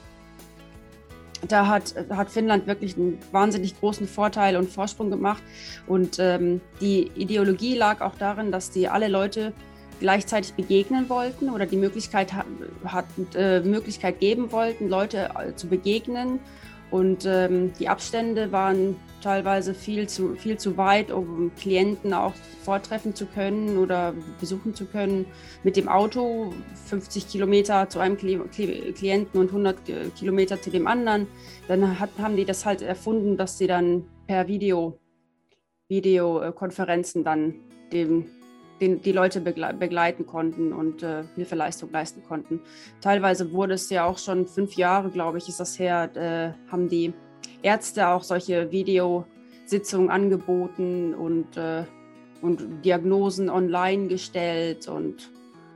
Da 1.47 1.65
hat, 1.65 1.95
hat 2.11 2.29
Finnland 2.29 2.67
wirklich 2.67 2.95
einen 2.95 3.17
wahnsinnig 3.31 3.79
großen 3.79 4.07
Vorteil 4.07 4.55
und 4.55 4.69
Vorsprung 4.69 5.09
gemacht. 5.09 5.41
Und 5.87 6.19
ähm, 6.19 6.61
die 6.79 7.07
Ideologie 7.15 7.75
lag 7.75 8.01
auch 8.01 8.15
darin, 8.15 8.51
dass 8.51 8.69
die 8.69 8.87
alle 8.87 9.07
Leute 9.07 9.53
gleichzeitig 10.01 10.53
begegnen 10.55 11.07
wollten 11.07 11.49
oder 11.49 11.65
die 11.65 11.77
Möglichkeit, 11.77 12.33
hat, 12.33 13.05
äh, 13.35 13.61
Möglichkeit 13.61 14.19
geben 14.19 14.51
wollten, 14.51 14.89
Leute 14.89 15.29
äh, 15.39 15.55
zu 15.55 15.67
begegnen 15.67 16.41
und 16.91 17.25
ähm, 17.25 17.71
die 17.79 17.87
Abstände 17.87 18.51
waren 18.51 18.97
teilweise 19.23 19.73
viel 19.73 20.09
zu, 20.09 20.35
viel 20.35 20.57
zu 20.57 20.75
weit, 20.75 21.09
um 21.09 21.51
Klienten 21.55 22.13
auch 22.13 22.33
vortreffen 22.63 23.15
zu 23.15 23.25
können 23.27 23.77
oder 23.77 24.13
besuchen 24.41 24.75
zu 24.75 24.85
können. 24.85 25.25
Mit 25.63 25.77
dem 25.77 25.87
Auto 25.87 26.53
50 26.87 27.29
Kilometer 27.29 27.87
zu 27.87 27.99
einem 27.99 28.17
Klienten 28.17 29.39
und 29.39 29.47
100 29.47 29.77
Kilometer 30.17 30.61
zu 30.61 30.69
dem 30.69 30.85
anderen. 30.85 31.27
Dann 31.69 31.97
hat, 31.97 32.09
haben 32.17 32.35
die 32.35 32.45
das 32.45 32.65
halt 32.65 32.81
erfunden, 32.81 33.37
dass 33.37 33.57
sie 33.57 33.67
dann 33.67 34.03
per 34.27 34.49
Video, 34.49 34.99
Videokonferenzen 35.87 37.23
dann 37.23 37.55
dem 37.93 38.25
den, 38.81 39.01
die 39.01 39.11
Leute 39.11 39.39
begleiten 39.39 40.25
konnten 40.25 40.73
und 40.73 41.03
äh, 41.03 41.23
Hilfeleistung 41.35 41.91
leisten 41.91 42.23
konnten. 42.23 42.61
Teilweise 42.99 43.53
wurde 43.53 43.75
es 43.75 43.89
ja 43.89 44.05
auch 44.05 44.17
schon 44.17 44.47
fünf 44.47 44.73
Jahre, 44.75 45.09
glaube 45.09 45.37
ich, 45.37 45.47
ist 45.47 45.59
das 45.59 45.77
her, 45.79 46.09
äh, 46.15 46.71
haben 46.71 46.89
die 46.89 47.13
Ärzte 47.61 48.07
auch 48.07 48.23
solche 48.23 48.71
Videositzungen 48.71 50.09
angeboten 50.09 51.13
und, 51.13 51.55
äh, 51.55 51.83
und 52.41 52.83
Diagnosen 52.83 53.49
online 53.49 54.07
gestellt 54.07 54.87
und 54.87 55.31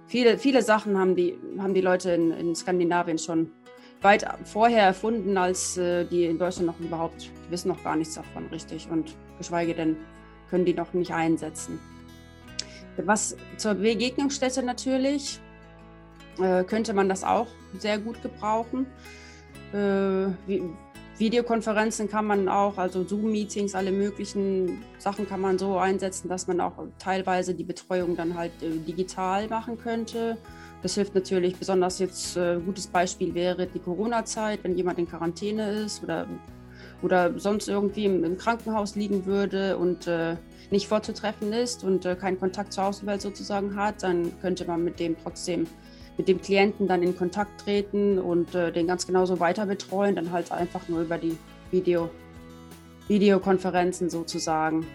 viele, 0.07 0.39
viele 0.39 0.63
Sachen 0.63 0.97
haben 0.97 1.15
die, 1.15 1.37
haben 1.59 1.75
die 1.75 1.81
Leute 1.81 2.11
in, 2.11 2.31
in 2.31 2.55
Skandinavien 2.55 3.19
schon 3.19 3.51
weit 4.01 4.25
vorher 4.43 4.83
erfunden, 4.83 5.37
als 5.37 5.77
äh, 5.77 6.05
die 6.05 6.25
in 6.25 6.39
Deutschland 6.39 6.67
noch 6.67 6.79
überhaupt, 6.79 7.23
die 7.23 7.51
wissen 7.51 7.67
noch 7.67 7.83
gar 7.83 7.95
nichts 7.95 8.15
davon 8.15 8.47
richtig 8.47 8.89
und 8.89 9.15
geschweige 9.37 9.75
denn 9.75 9.95
können 10.49 10.65
die 10.65 10.73
noch 10.73 10.93
nicht 10.93 11.11
einsetzen. 11.11 11.79
Was 12.97 13.35
zur 13.57 13.75
Begegnungsstätte 13.75 14.63
natürlich, 14.63 15.39
äh, 16.39 16.63
könnte 16.63 16.93
man 16.93 17.09
das 17.09 17.23
auch 17.23 17.47
sehr 17.77 17.97
gut 17.97 18.21
gebrauchen. 18.21 18.87
Äh, 19.73 20.59
Videokonferenzen 21.17 22.09
kann 22.09 22.25
man 22.25 22.49
auch, 22.49 22.77
also 22.77 23.05
Zoom-Meetings, 23.07 23.73
alle 23.73 23.91
möglichen 23.91 24.83
Sachen 24.97 25.27
kann 25.27 25.39
man 25.39 25.57
so 25.57 25.77
einsetzen, 25.77 26.27
dass 26.27 26.47
man 26.47 26.59
auch 26.59 26.73
teilweise 26.99 27.53
die 27.53 27.63
Betreuung 27.63 28.17
dann 28.17 28.37
halt 28.37 28.51
äh, 28.61 28.69
digital 28.85 29.47
machen 29.47 29.77
könnte. 29.77 30.37
Das 30.81 30.95
hilft 30.95 31.15
natürlich, 31.15 31.55
besonders 31.55 31.99
jetzt 31.99 32.37
ein 32.37 32.59
äh, 32.59 32.61
gutes 32.61 32.87
Beispiel 32.87 33.33
wäre 33.33 33.65
die 33.65 33.79
Corona-Zeit, 33.79 34.59
wenn 34.63 34.75
jemand 34.75 34.99
in 34.99 35.07
Quarantäne 35.07 35.71
ist 35.71 36.03
oder, 36.03 36.27
oder 37.01 37.39
sonst 37.39 37.69
irgendwie 37.69 38.05
im, 38.05 38.23
im 38.25 38.37
Krankenhaus 38.37 38.95
liegen 38.95 39.25
würde 39.25 39.77
und 39.77 40.07
äh, 40.07 40.35
nicht 40.71 40.87
vorzutreffen 40.87 41.53
ist 41.53 41.83
und 41.83 42.05
äh, 42.05 42.15
keinen 42.15 42.39
Kontakt 42.39 42.73
zur 42.73 42.85
Außenwelt 42.85 43.21
sozusagen 43.21 43.75
hat, 43.75 44.03
dann 44.03 44.31
könnte 44.41 44.65
man 44.65 44.83
mit 44.83 44.99
dem 44.99 45.15
trotzdem 45.21 45.67
mit 46.17 46.27
dem 46.27 46.41
Klienten 46.41 46.87
dann 46.87 47.03
in 47.03 47.17
Kontakt 47.17 47.61
treten 47.61 48.19
und 48.19 48.55
äh, 48.55 48.71
den 48.71 48.87
ganz 48.87 49.05
genauso 49.05 49.39
weiter 49.39 49.65
betreuen, 49.65 50.15
dann 50.15 50.31
halt 50.31 50.51
einfach 50.51 50.87
nur 50.87 51.01
über 51.01 51.17
die 51.17 51.37
Video, 51.71 52.09
Videokonferenzen 53.07 54.09
sozusagen. 54.09 54.87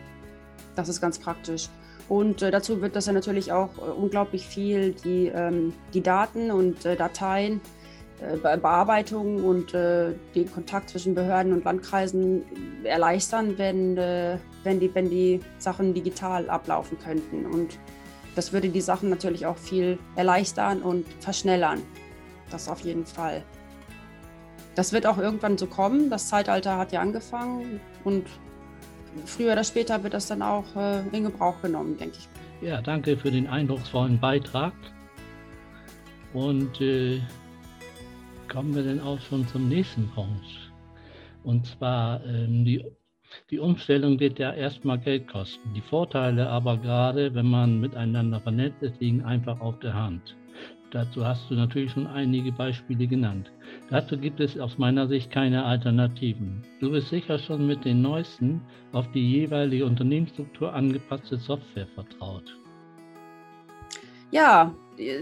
Das 0.76 0.88
ist 0.88 1.00
ganz 1.00 1.18
praktisch. 1.18 1.68
Und 2.08 2.42
äh, 2.42 2.50
dazu 2.50 2.80
wird 2.80 2.96
das 2.96 3.06
ja 3.06 3.12
natürlich 3.12 3.52
auch 3.52 3.76
äh, 3.78 3.90
unglaublich 3.90 4.46
viel 4.46 4.92
die, 4.92 5.26
ähm, 5.26 5.74
die 5.92 6.02
Daten 6.02 6.50
und 6.50 6.84
äh, 6.84 6.96
Dateien 6.96 7.60
Bearbeitung 8.42 9.44
und 9.44 9.72
äh, 9.74 10.12
den 10.34 10.52
Kontakt 10.52 10.90
zwischen 10.90 11.14
Behörden 11.14 11.52
und 11.52 11.64
Landkreisen 11.64 12.42
erleichtern, 12.84 13.56
wenn, 13.56 13.96
äh, 13.96 14.38
wenn, 14.62 14.80
die, 14.80 14.94
wenn 14.94 15.08
die 15.08 15.40
Sachen 15.58 15.94
digital 15.94 16.48
ablaufen 16.50 16.98
könnten. 16.98 17.46
Und 17.46 17.78
das 18.36 18.52
würde 18.52 18.68
die 18.68 18.80
Sachen 18.80 19.08
natürlich 19.08 19.46
auch 19.46 19.56
viel 19.56 19.98
erleichtern 20.16 20.82
und 20.82 21.06
verschnellern. 21.20 21.82
Das 22.50 22.68
auf 22.68 22.80
jeden 22.80 23.06
Fall. 23.06 23.42
Das 24.74 24.92
wird 24.92 25.06
auch 25.06 25.18
irgendwann 25.18 25.58
so 25.58 25.66
kommen. 25.66 26.10
Das 26.10 26.28
Zeitalter 26.28 26.76
hat 26.76 26.92
ja 26.92 27.00
angefangen 27.00 27.80
und 28.04 28.26
früher 29.24 29.52
oder 29.52 29.64
später 29.64 30.02
wird 30.02 30.14
das 30.14 30.26
dann 30.26 30.42
auch 30.42 30.64
äh, 30.76 31.00
in 31.12 31.24
Gebrauch 31.24 31.60
genommen, 31.62 31.96
denke 31.96 32.18
ich. 32.18 32.66
Ja, 32.66 32.82
danke 32.82 33.16
für 33.16 33.30
den 33.30 33.46
eindrucksvollen 33.46 34.20
Beitrag. 34.20 34.74
Und 36.32 36.80
äh, 36.80 37.20
kommen 38.50 38.74
wir 38.74 38.82
denn 38.82 39.00
auch 39.00 39.20
schon 39.20 39.46
zum 39.46 39.68
nächsten 39.68 40.08
Punkt. 40.10 40.44
Und 41.44 41.64
zwar 41.66 42.22
ähm, 42.26 42.64
die, 42.64 42.84
die 43.50 43.58
Umstellung 43.58 44.18
wird 44.20 44.38
ja 44.38 44.52
erstmal 44.52 44.98
Geld 44.98 45.28
kosten. 45.28 45.72
Die 45.74 45.80
Vorteile 45.80 46.48
aber 46.48 46.76
gerade, 46.76 47.34
wenn 47.34 47.46
man 47.46 47.80
miteinander 47.80 48.40
vernetzt 48.40 48.82
ist, 48.82 49.00
liegen 49.00 49.24
einfach 49.24 49.60
auf 49.60 49.78
der 49.78 49.94
Hand. 49.94 50.36
Dazu 50.90 51.24
hast 51.24 51.48
du 51.48 51.54
natürlich 51.54 51.92
schon 51.92 52.08
einige 52.08 52.50
Beispiele 52.50 53.06
genannt. 53.06 53.52
Dazu 53.90 54.18
gibt 54.18 54.40
es 54.40 54.58
aus 54.58 54.76
meiner 54.76 55.06
Sicht 55.06 55.30
keine 55.30 55.64
Alternativen. 55.64 56.62
Du 56.80 56.90
bist 56.90 57.08
sicher 57.10 57.38
schon 57.38 57.68
mit 57.68 57.84
den 57.84 58.02
neuesten, 58.02 58.60
auf 58.90 59.08
die 59.12 59.30
jeweilige 59.30 59.86
Unternehmensstruktur 59.86 60.74
angepasste 60.74 61.36
Software 61.36 61.86
vertraut. 61.94 62.56
Ja, 64.32 64.74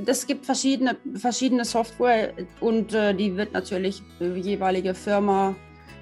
es 0.07 0.27
gibt 0.27 0.45
verschiedene, 0.47 0.97
verschiedene 1.15 1.65
Software 1.65 2.33
und 2.61 2.95
äh, 2.95 3.15
die 3.15 3.37
wird 3.37 3.53
natürlich 3.53 4.03
für 4.19 4.35
die 4.35 4.41
jeweilige 4.41 4.95
Firma 4.95 5.55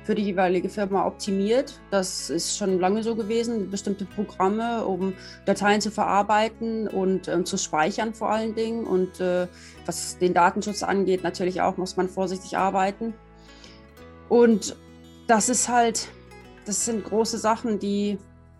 für 0.04 0.14
die 0.14 0.22
jeweilige 0.22 0.68
Firma 0.68 1.04
optimiert. 1.04 1.80
Das 1.90 2.30
ist 2.30 2.56
schon 2.56 2.78
lange 2.78 3.02
so 3.02 3.16
gewesen. 3.16 3.68
Bestimmte 3.72 4.04
Programme, 4.04 4.84
um 4.84 5.14
Dateien 5.46 5.80
zu 5.80 5.90
verarbeiten 5.90 6.86
und 6.86 7.26
äh, 7.26 7.42
zu 7.42 7.58
speichern 7.58 8.14
vor 8.14 8.30
allen 8.30 8.54
Dingen. 8.54 8.84
Und 8.84 9.20
äh, 9.20 9.48
was 9.84 10.16
den 10.18 10.32
Datenschutz 10.32 10.84
angeht, 10.84 11.24
natürlich 11.24 11.60
auch 11.60 11.76
muss 11.76 11.96
man 11.96 12.08
vorsichtig 12.08 12.56
arbeiten. 12.56 13.14
Und 14.28 14.76
das 15.26 15.48
ist 15.48 15.68
halt, 15.68 16.06
das 16.66 16.84
sind 16.84 17.04
große 17.04 17.38
Sachen, 17.38 17.80
die 17.80 18.18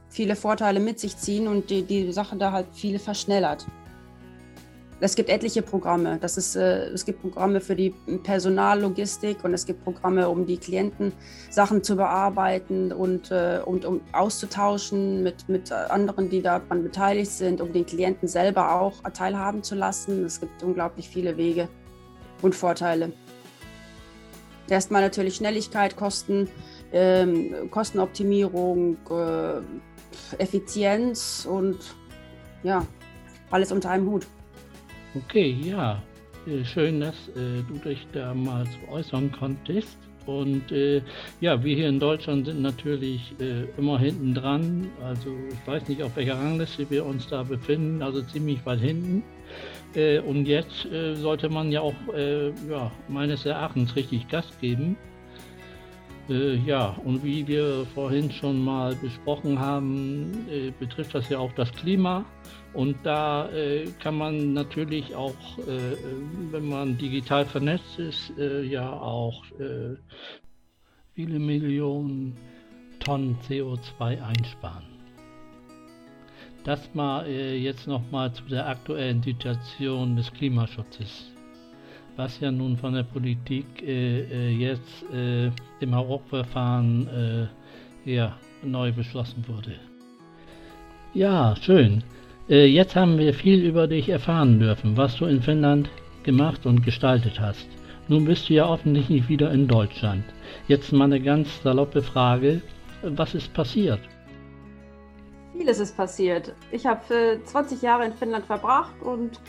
viele 0.08 0.34
Vorteile 0.34 0.80
mit 0.80 0.98
sich 0.98 1.16
ziehen 1.16 1.46
und 1.46 1.70
die, 1.70 1.82
die 1.82 2.10
Sache 2.10 2.36
da 2.36 2.50
halt 2.50 2.66
viele 2.72 2.98
verschnellert. 2.98 3.66
Es 4.98 5.14
gibt 5.14 5.28
etliche 5.28 5.60
Programme. 5.60 6.18
Das 6.18 6.38
ist, 6.38 6.56
äh, 6.56 6.86
es 6.86 7.04
gibt 7.04 7.20
Programme 7.20 7.60
für 7.60 7.76
die 7.76 7.90
Personallogistik 8.22 9.44
und 9.44 9.52
es 9.52 9.66
gibt 9.66 9.84
Programme, 9.84 10.28
um 10.28 10.46
die 10.46 10.56
Klienten 10.56 11.12
Sachen 11.50 11.84
zu 11.84 11.96
bearbeiten 11.96 12.92
und, 12.92 13.30
äh, 13.30 13.60
und 13.62 13.84
um 13.84 14.00
auszutauschen 14.12 15.22
mit, 15.22 15.50
mit 15.50 15.70
anderen, 15.70 16.30
die 16.30 16.40
daran 16.40 16.82
beteiligt 16.82 17.30
sind, 17.30 17.60
um 17.60 17.74
den 17.74 17.84
Klienten 17.84 18.26
selber 18.26 18.80
auch 18.80 19.02
teilhaben 19.12 19.62
zu 19.62 19.74
lassen. 19.74 20.24
Es 20.24 20.40
gibt 20.40 20.62
unglaublich 20.62 21.10
viele 21.10 21.36
Wege 21.36 21.68
und 22.40 22.54
Vorteile. 22.54 23.12
Erstmal 24.70 25.02
natürlich 25.02 25.36
Schnelligkeit, 25.36 25.94
Kosten, 25.96 26.48
ähm, 26.92 27.70
Kostenoptimierung, 27.70 28.96
äh, 29.10 30.42
Effizienz 30.42 31.46
und 31.48 31.78
ja, 32.62 32.86
alles 33.50 33.70
unter 33.72 33.90
einem 33.90 34.10
Hut. 34.10 34.26
Okay, 35.16 35.56
ja. 35.64 36.02
Äh, 36.46 36.62
schön, 36.64 37.00
dass 37.00 37.28
äh, 37.28 37.62
du 37.66 37.78
dich 37.82 38.06
da 38.12 38.34
mal 38.34 38.66
so 38.66 38.92
äußern 38.92 39.32
konntest. 39.32 39.96
Und 40.26 40.70
äh, 40.72 41.00
ja, 41.40 41.62
wir 41.62 41.74
hier 41.74 41.88
in 41.88 41.98
Deutschland 41.98 42.46
sind 42.46 42.60
natürlich 42.60 43.32
äh, 43.40 43.64
immer 43.78 43.98
hinten 43.98 44.34
dran. 44.34 44.88
Also 45.02 45.30
ich 45.50 45.66
weiß 45.66 45.88
nicht, 45.88 46.02
auf 46.02 46.16
welcher 46.16 46.34
Rangliste 46.34 46.90
wir 46.90 47.06
uns 47.06 47.28
da 47.28 47.44
befinden, 47.44 48.02
also 48.02 48.20
ziemlich 48.22 48.64
weit 48.66 48.80
hinten. 48.80 49.22
Äh, 49.94 50.18
und 50.18 50.46
jetzt 50.46 50.84
äh, 50.86 51.14
sollte 51.14 51.48
man 51.48 51.72
ja 51.72 51.80
auch 51.80 51.94
ja, 52.68 52.90
meines 53.08 53.46
Erachtens 53.46 53.96
richtig 53.96 54.28
Gas 54.28 54.46
geben. 54.60 54.96
Äh, 56.28 56.56
ja, 56.56 56.96
und 57.04 57.22
wie 57.24 57.46
wir 57.46 57.86
vorhin 57.94 58.30
schon 58.30 58.64
mal 58.64 58.94
besprochen 58.96 59.58
haben, 59.58 60.46
äh, 60.50 60.72
betrifft 60.78 61.14
das 61.14 61.28
ja 61.28 61.38
auch 61.38 61.52
das 61.52 61.72
Klima. 61.72 62.24
Und 62.72 62.96
da 63.04 63.48
äh, 63.50 63.86
kann 64.00 64.18
man 64.18 64.52
natürlich 64.52 65.14
auch, 65.14 65.34
äh, 65.58 65.96
wenn 66.50 66.68
man 66.68 66.98
digital 66.98 67.44
vernetzt 67.44 67.98
ist, 67.98 68.32
äh, 68.38 68.62
ja 68.62 68.92
auch 68.92 69.44
äh, 69.58 69.96
viele 71.14 71.38
Millionen 71.38 72.36
Tonnen 72.98 73.38
CO2 73.48 74.22
einsparen. 74.22 74.84
Das 76.64 76.92
mal 76.94 77.30
jetzt 77.30 77.86
nochmal 77.86 78.32
zu 78.32 78.42
der 78.44 78.66
aktuellen 78.66 79.22
Situation 79.22 80.16
des 80.16 80.32
Klimaschutzes 80.32 81.35
was 82.16 82.40
ja 82.40 82.50
nun 82.50 82.76
von 82.76 82.94
der 82.94 83.02
Politik 83.02 83.66
äh, 83.82 84.20
äh 84.20 84.50
jetzt 84.50 85.04
äh, 85.12 85.50
im 85.80 85.94
Hauruck-Verfahren 85.94 87.08
äh, 88.04 88.10
ja, 88.10 88.36
neu 88.62 88.92
beschlossen 88.92 89.44
wurde. 89.46 89.74
Ja, 91.14 91.54
schön. 91.60 92.02
Äh, 92.48 92.66
jetzt 92.66 92.96
haben 92.96 93.18
wir 93.18 93.34
viel 93.34 93.64
über 93.64 93.86
dich 93.86 94.08
erfahren 94.08 94.60
dürfen, 94.60 94.96
was 94.96 95.16
du 95.16 95.26
in 95.26 95.42
Finnland 95.42 95.90
gemacht 96.22 96.66
und 96.66 96.84
gestaltet 96.84 97.40
hast. 97.40 97.66
Nun 98.08 98.24
bist 98.24 98.48
du 98.48 98.54
ja 98.54 98.66
offensichtlich 98.66 99.28
wieder 99.28 99.50
in 99.50 99.66
Deutschland. 99.66 100.24
Jetzt 100.68 100.92
mal 100.92 101.04
eine 101.04 101.20
ganz 101.20 101.62
saloppe 101.62 102.02
Frage. 102.02 102.62
Was 103.02 103.34
ist 103.34 103.52
passiert? 103.52 104.00
Vieles 105.52 105.80
ist 105.80 105.96
passiert. 105.96 106.54
Ich 106.70 106.86
habe 106.86 107.40
20 107.44 107.82
Jahre 107.82 108.06
in 108.06 108.12
Finnland 108.12 108.44
verbracht 108.44 108.94
und 109.02 109.40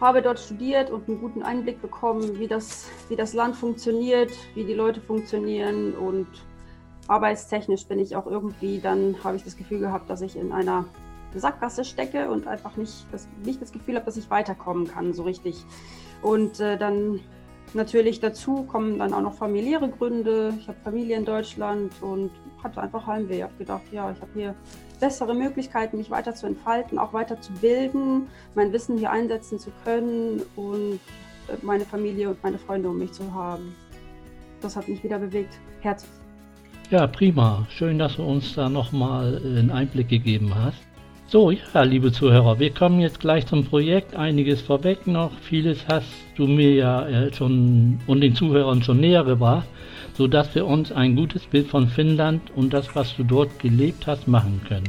habe 0.00 0.22
dort 0.22 0.38
studiert 0.38 0.90
und 0.90 1.08
einen 1.08 1.20
guten 1.20 1.42
Einblick 1.42 1.80
bekommen, 1.80 2.38
wie 2.38 2.48
das, 2.48 2.90
wie 3.08 3.16
das 3.16 3.32
Land 3.32 3.56
funktioniert, 3.56 4.30
wie 4.54 4.64
die 4.64 4.74
Leute 4.74 5.00
funktionieren 5.00 5.94
und 5.94 6.26
arbeitstechnisch 7.08 7.86
bin 7.86 7.98
ich 7.98 8.16
auch 8.16 8.26
irgendwie, 8.26 8.80
dann 8.80 9.16
habe 9.22 9.36
ich 9.36 9.44
das 9.44 9.56
Gefühl 9.56 9.80
gehabt, 9.80 10.08
dass 10.08 10.20
ich 10.22 10.36
in 10.36 10.52
einer 10.52 10.86
Sackgasse 11.34 11.84
stecke 11.84 12.30
und 12.30 12.46
einfach 12.46 12.76
nicht 12.76 13.06
das, 13.12 13.28
nicht 13.44 13.60
das 13.60 13.72
Gefühl 13.72 13.96
habe, 13.96 14.06
dass 14.06 14.16
ich 14.16 14.30
weiterkommen 14.30 14.86
kann, 14.86 15.12
so 15.12 15.24
richtig. 15.24 15.64
Und 16.22 16.60
äh, 16.60 16.78
dann 16.78 17.20
natürlich 17.74 18.20
dazu 18.20 18.62
kommen 18.62 18.98
dann 18.98 19.12
auch 19.12 19.20
noch 19.20 19.34
familiäre 19.34 19.90
Gründe. 19.90 20.54
Ich 20.58 20.68
habe 20.68 20.78
Familie 20.84 21.16
in 21.16 21.24
Deutschland 21.24 21.92
und 22.00 22.30
hatte 22.62 22.80
einfach 22.80 23.06
Heimweh. 23.06 23.38
Ich 23.38 23.42
habe 23.42 23.54
gedacht, 23.58 23.82
ja, 23.90 24.10
ich 24.10 24.20
habe 24.20 24.30
hier 24.34 24.54
bessere 25.00 25.34
Möglichkeiten, 25.34 25.98
mich 25.98 26.10
weiter 26.10 26.34
zu 26.34 26.46
entfalten, 26.46 26.98
auch 26.98 27.12
weiter 27.12 27.40
zu 27.40 27.52
bilden, 27.54 28.28
mein 28.54 28.72
Wissen 28.72 28.98
hier 28.98 29.10
einsetzen 29.10 29.58
zu 29.58 29.70
können 29.84 30.42
und 30.56 31.00
äh, 31.48 31.56
meine 31.62 31.84
Familie 31.84 32.30
und 32.30 32.42
meine 32.42 32.58
Freunde 32.58 32.88
um 32.88 32.98
mich 32.98 33.12
zu 33.12 33.32
haben. 33.32 33.74
Das 34.60 34.76
hat 34.76 34.88
mich 34.88 35.02
wieder 35.04 35.18
bewegt. 35.18 35.58
Herzlich. 35.80 36.10
Ja, 36.90 37.06
prima. 37.06 37.66
Schön, 37.70 37.98
dass 37.98 38.16
du 38.16 38.22
uns 38.22 38.54
da 38.54 38.68
nochmal 38.68 39.40
äh, 39.42 39.58
einen 39.58 39.70
Einblick 39.70 40.08
gegeben 40.08 40.54
hast. 40.54 40.78
So, 41.26 41.50
ja, 41.50 41.82
liebe 41.82 42.12
Zuhörer, 42.12 42.58
wir 42.58 42.70
kommen 42.70 43.00
jetzt 43.00 43.18
gleich 43.18 43.46
zum 43.46 43.64
Projekt. 43.64 44.14
Einiges 44.14 44.60
vorweg 44.60 45.06
noch. 45.06 45.32
Vieles 45.40 45.84
hast 45.88 46.06
du 46.36 46.46
mir 46.46 46.72
ja 46.74 47.06
äh, 47.06 47.32
schon 47.32 47.98
und 48.06 48.20
den 48.20 48.34
Zuhörern 48.34 48.82
schon 48.82 49.00
näher 49.00 49.24
gebracht 49.24 49.66
sodass 50.14 50.54
wir 50.54 50.66
uns 50.66 50.92
ein 50.92 51.16
gutes 51.16 51.44
Bild 51.46 51.68
von 51.68 51.88
Finnland 51.88 52.42
und 52.54 52.72
das, 52.72 52.94
was 52.94 53.16
du 53.16 53.24
dort 53.24 53.58
gelebt 53.58 54.06
hast, 54.06 54.26
machen 54.26 54.60
können. 54.66 54.88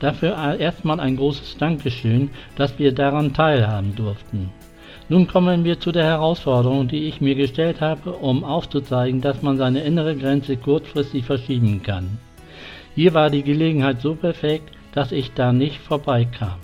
Dafür 0.00 0.36
erstmal 0.58 0.98
ein 0.98 1.16
großes 1.16 1.58
Dankeschön, 1.58 2.30
dass 2.56 2.78
wir 2.78 2.92
daran 2.92 3.32
teilhaben 3.32 3.94
durften. 3.94 4.50
Nun 5.08 5.28
kommen 5.28 5.64
wir 5.64 5.78
zu 5.78 5.92
der 5.92 6.04
Herausforderung, 6.04 6.88
die 6.88 7.06
ich 7.06 7.20
mir 7.20 7.34
gestellt 7.34 7.80
habe, 7.80 8.12
um 8.12 8.44
aufzuzeigen, 8.44 9.20
dass 9.20 9.42
man 9.42 9.58
seine 9.58 9.80
innere 9.80 10.16
Grenze 10.16 10.56
kurzfristig 10.56 11.24
verschieben 11.24 11.82
kann. 11.82 12.18
Hier 12.94 13.14
war 13.14 13.30
die 13.30 13.42
Gelegenheit 13.42 14.00
so 14.00 14.14
perfekt, 14.14 14.72
dass 14.92 15.12
ich 15.12 15.32
da 15.34 15.52
nicht 15.52 15.78
vorbeikam. 15.78 16.58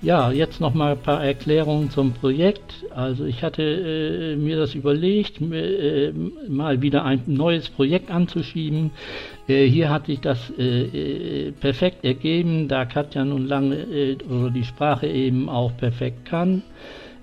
Ja, 0.00 0.30
jetzt 0.30 0.60
noch 0.60 0.74
mal 0.74 0.92
ein 0.92 1.02
paar 1.02 1.24
Erklärungen 1.24 1.90
zum 1.90 2.12
Projekt. 2.12 2.84
Also 2.94 3.24
ich 3.24 3.42
hatte 3.42 3.62
äh, 3.64 4.36
mir 4.36 4.56
das 4.56 4.76
überlegt, 4.76 5.40
äh, 5.40 6.12
mal 6.48 6.80
wieder 6.82 7.04
ein 7.04 7.22
neues 7.26 7.68
Projekt 7.68 8.08
anzuschieben. 8.08 8.92
Äh, 9.48 9.64
hier 9.66 9.90
hat 9.90 10.06
sich 10.06 10.20
das 10.20 10.52
äh, 10.56 11.46
äh, 11.46 11.50
perfekt 11.50 12.04
ergeben, 12.04 12.68
da 12.68 12.84
Katja 12.84 13.24
nun 13.24 13.48
lange 13.48 13.74
äh, 13.74 14.16
oder 14.30 14.50
die 14.50 14.62
Sprache 14.62 15.08
eben 15.08 15.48
auch 15.48 15.76
perfekt 15.76 16.24
kann. 16.24 16.62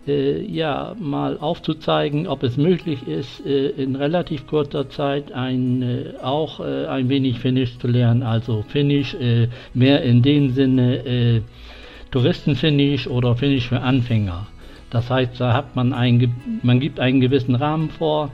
ja, 0.07 0.95
mal 0.99 1.39
aufzuzeigen, 1.39 2.27
ob 2.27 2.43
es 2.43 2.57
möglich 2.57 3.07
ist, 3.07 3.39
in 3.39 3.95
relativ 3.95 4.45
kurzer 4.45 4.87
Zeit 4.87 5.31
ein, 5.31 6.13
auch 6.21 6.59
ein 6.59 7.09
wenig 7.09 7.39
Finnisch 7.39 7.79
zu 7.79 7.87
lernen. 7.87 8.21
Also 8.21 8.63
Finnisch 8.67 9.17
mehr 9.73 10.03
in 10.03 10.21
dem 10.21 10.51
Sinne 10.51 11.41
Touristenfinish 12.11 13.07
oder 13.07 13.35
Finish 13.35 13.67
für 13.67 13.81
Anfänger. 13.81 14.47
Das 14.89 15.09
heißt, 15.09 15.39
da 15.39 15.53
hat 15.53 15.75
man 15.75 15.93
ein, 15.93 16.33
man 16.63 16.79
gibt 16.79 16.99
einen 16.99 17.19
gewissen 17.19 17.55
Rahmen 17.55 17.89
vor 17.89 18.31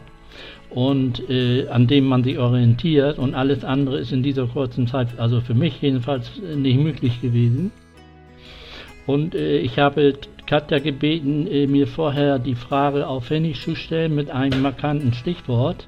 und 0.70 1.30
äh, 1.30 1.68
an 1.68 1.88
dem 1.88 2.06
man 2.06 2.24
sich 2.24 2.38
orientiert 2.38 3.18
und 3.18 3.36
alles 3.36 3.64
andere 3.64 4.00
ist 4.00 4.12
in 4.12 4.24
dieser 4.24 4.48
kurzen 4.48 4.88
Zeit, 4.88 5.20
also 5.20 5.42
für 5.42 5.54
mich 5.54 5.82
jedenfalls 5.82 6.32
nicht 6.56 6.80
möglich 6.80 7.22
gewesen. 7.22 7.72
Und 9.06 9.36
äh, 9.36 9.58
ich 9.58 9.80
habe 9.80 10.14
Katja 10.46 10.80
gebeten, 10.80 11.48
äh, 11.48 11.68
mir 11.68 11.88
vorher 11.88 12.40
die 12.40 12.56
Frage 12.56 13.08
auf 13.08 13.26
Finnisch 13.26 13.64
zu 13.64 13.76
stellen 13.76 14.16
mit 14.16 14.30
einem 14.30 14.62
markanten 14.62 15.14
Stichwort. 15.14 15.88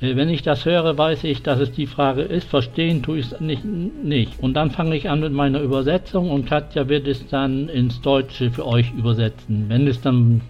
Äh, 0.00 0.16
wenn 0.16 0.28
ich 0.28 0.42
das 0.42 0.64
höre, 0.64 0.96
weiß 0.96 1.24
ich, 1.24 1.42
dass 1.42 1.60
es 1.60 1.72
die 1.72 1.86
Frage 1.86 2.22
ist. 2.22 2.48
Verstehen 2.48 3.02
tue 3.02 3.18
ich 3.18 3.32
es 3.32 3.40
nicht, 3.40 3.64
nicht. 3.64 4.38
Und 4.40 4.54
dann 4.54 4.70
fange 4.70 4.96
ich 4.96 5.08
an 5.08 5.20
mit 5.20 5.32
meiner 5.32 5.60
Übersetzung 5.60 6.30
und 6.30 6.46
Katja 6.46 6.88
wird 6.88 7.06
es 7.06 7.26
dann 7.28 7.68
ins 7.68 8.00
Deutsche 8.00 8.50
für 8.50 8.66
euch 8.66 8.92
übersetzen, 8.92 9.66
wenn 9.68 9.86
es 9.86 10.00
dann 10.00 10.40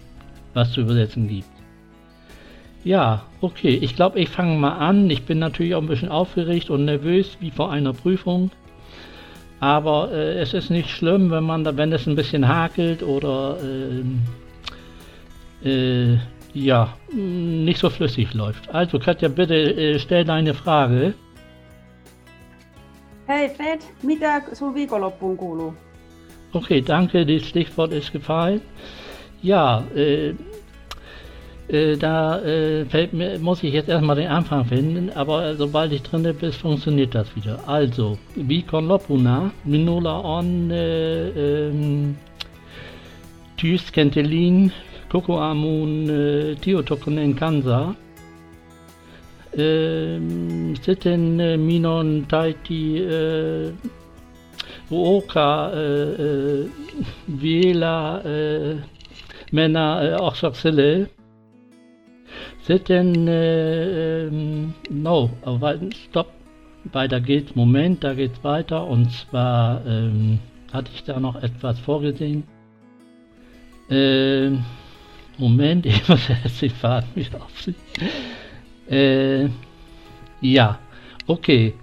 was 0.53 0.71
zu 0.71 0.81
übersetzen 0.81 1.27
gibt. 1.27 1.47
Ja, 2.83 3.23
okay. 3.41 3.77
Ich 3.81 3.95
glaube, 3.95 4.19
ich 4.19 4.29
fange 4.29 4.57
mal 4.57 4.77
an. 4.77 5.09
Ich 5.09 5.23
bin 5.23 5.39
natürlich 5.39 5.75
auch 5.75 5.81
ein 5.81 5.87
bisschen 5.87 6.09
aufgeregt 6.09 6.69
und 6.69 6.85
nervös, 6.85 7.37
wie 7.39 7.51
vor 7.51 7.71
einer 7.71 7.93
Prüfung. 7.93 8.51
Aber 9.59 10.11
äh, 10.11 10.39
es 10.39 10.53
ist 10.53 10.69
nicht 10.69 10.89
schlimm, 10.89 11.31
wenn 11.31 11.43
man 11.43 11.63
da, 11.63 11.75
wenn 11.75 11.91
es 11.91 12.07
ein 12.07 12.15
bisschen 12.15 12.47
hakelt 12.47 13.01
oder 13.01 13.57
äh, 15.63 15.69
äh, 15.69 16.17
ja, 16.53 16.93
nicht 17.13 17.79
so 17.79 17.89
flüssig 17.89 18.33
läuft. 18.33 18.69
Also 18.73 18.99
Katja, 18.99 19.29
bitte 19.29 19.55
äh, 19.55 19.99
stell 19.99 20.25
deine 20.25 20.53
Frage. 20.53 21.13
Hey 23.27 23.49
Fred, 23.49 23.81
mitä 24.03 24.41
sun 24.53 24.73
viikonloppuun 24.73 25.37
kuuluu? 25.37 25.73
Okay, 26.53 26.81
danke, 26.81 27.25
das 27.25 27.47
Stichwort 27.47 27.91
ist 27.91 28.13
gefallen. 28.13 28.61
Ja, 29.41 29.83
äh, 29.95 30.33
äh, 31.67 31.97
da 31.97 32.39
äh, 32.39 32.85
fällt 32.85 33.11
mir, 33.11 33.37
muss 33.39 33.61
ich 33.63 33.73
jetzt 33.73 33.89
erstmal 33.89 34.15
den 34.15 34.29
Anfang 34.29 34.63
finden, 34.65 35.11
aber 35.13 35.55
sobald 35.55 35.91
ich 35.91 36.01
drin 36.03 36.23
bin, 36.23 36.51
funktioniert 36.53 37.13
das 37.13 37.35
wieder. 37.35 37.59
Also, 37.67 38.17
Vikonlopuna, 38.35 39.51
Minola 39.65 40.21
on, 40.21 40.71
äh, 40.71 41.67
ähm, 41.67 42.15
Tschüss, 43.57 43.91
Kentelin, 45.07 45.09
Kokoamun 45.09 46.09
äh, 46.09 46.55
Tiotokunen 46.55 47.35
Kansa. 47.35 47.95
Ähm, 49.57 50.75
sitten 50.75 51.39
äh, 51.39 51.57
minon 51.57 52.27
taiti 52.27 52.99
äh, 52.99 53.71
Uoka 54.89 55.71
äh, 55.73 56.65
Viela 57.27 58.21
Männer 59.51 60.01
äh, 60.03 60.21
Oxaxille. 60.21 61.09
Sitten 62.61 63.27
äh, 63.27 64.27
ähm, 64.27 64.73
no, 64.89 65.29
stopp, 66.09 66.31
weiter 66.91 67.21
geht's. 67.21 67.55
Moment, 67.55 68.03
da 68.03 68.13
geht's 68.13 68.43
weiter 68.43 68.85
und 68.85 69.09
zwar 69.11 69.85
ähm, 69.85 70.39
hatte 70.73 70.91
ich 70.93 71.03
da 71.03 71.19
noch 71.19 71.41
etwas 71.41 71.79
vorgesehen. 71.79 72.43
Äh, 73.89 74.51
Moment, 75.37 75.85
ich 75.85 76.07
muss 76.07 76.27
jetzt 76.27 76.61
den 76.61 76.69
Faden 76.69 77.09
wieder 77.15 77.41
aufziehen. 77.41 77.75
Äh, 78.89 79.49
ja, 80.41 80.79
okay. 81.27 81.73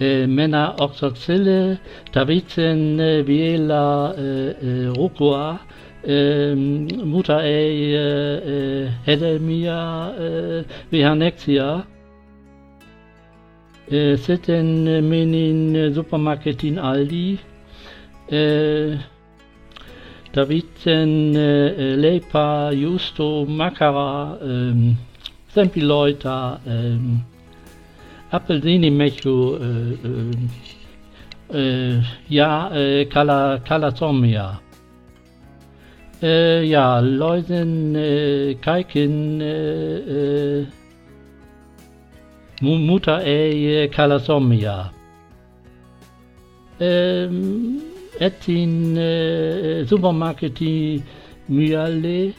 Äh, 0.00 0.26
Männer 0.26 0.74
Oxoxille, 0.80 1.78
Tavicen, 2.10 2.98
äh, 2.98 3.24
Viela, 3.26 4.12
äh, 4.14 4.50
äh, 4.50 4.86
Rukua, 4.88 5.60
ähm, 6.04 6.88
Mutter 7.04 7.38
ei, 7.38 7.94
äh, 7.94 8.88
Hedelmia, 9.04 10.12
äh, 10.16 10.64
Vihanexia, 10.90 11.86
äh, 13.88 14.16
Sitten 14.16 15.08
Menin 15.08 15.94
Supermarketin 15.94 16.78
Aldi, 16.78 17.38
äh, 18.30 18.96
Davidsen, 20.34 21.36
äh, 21.36 21.94
Leipa, 21.94 22.72
Justo, 22.72 23.46
Makara, 23.48 24.38
ähm, 24.42 24.98
Sempileuta, 25.54 26.60
ähm, 26.66 27.20
Appelsinimecho, 28.30 29.56
äh, 29.56 29.96
äh, 31.56 32.02
ja, 32.28 32.74
äh, 32.74 33.04
Kala. 33.04 33.60
Äh, 36.20 36.64
ja, 36.64 36.98
Läusen, 36.98 37.94
äh, 37.94 38.54
Kaikin, 38.60 39.40
äh, 39.40 40.60
äh, 40.60 40.66
Muta 42.60 43.20
e 43.22 43.88
Kalasomia. 43.88 44.90
Ähm, 46.80 47.93
Etin 48.20 48.96
äh, 48.96 49.84
Supermarketi 49.84 51.02
Myale, 51.48 52.32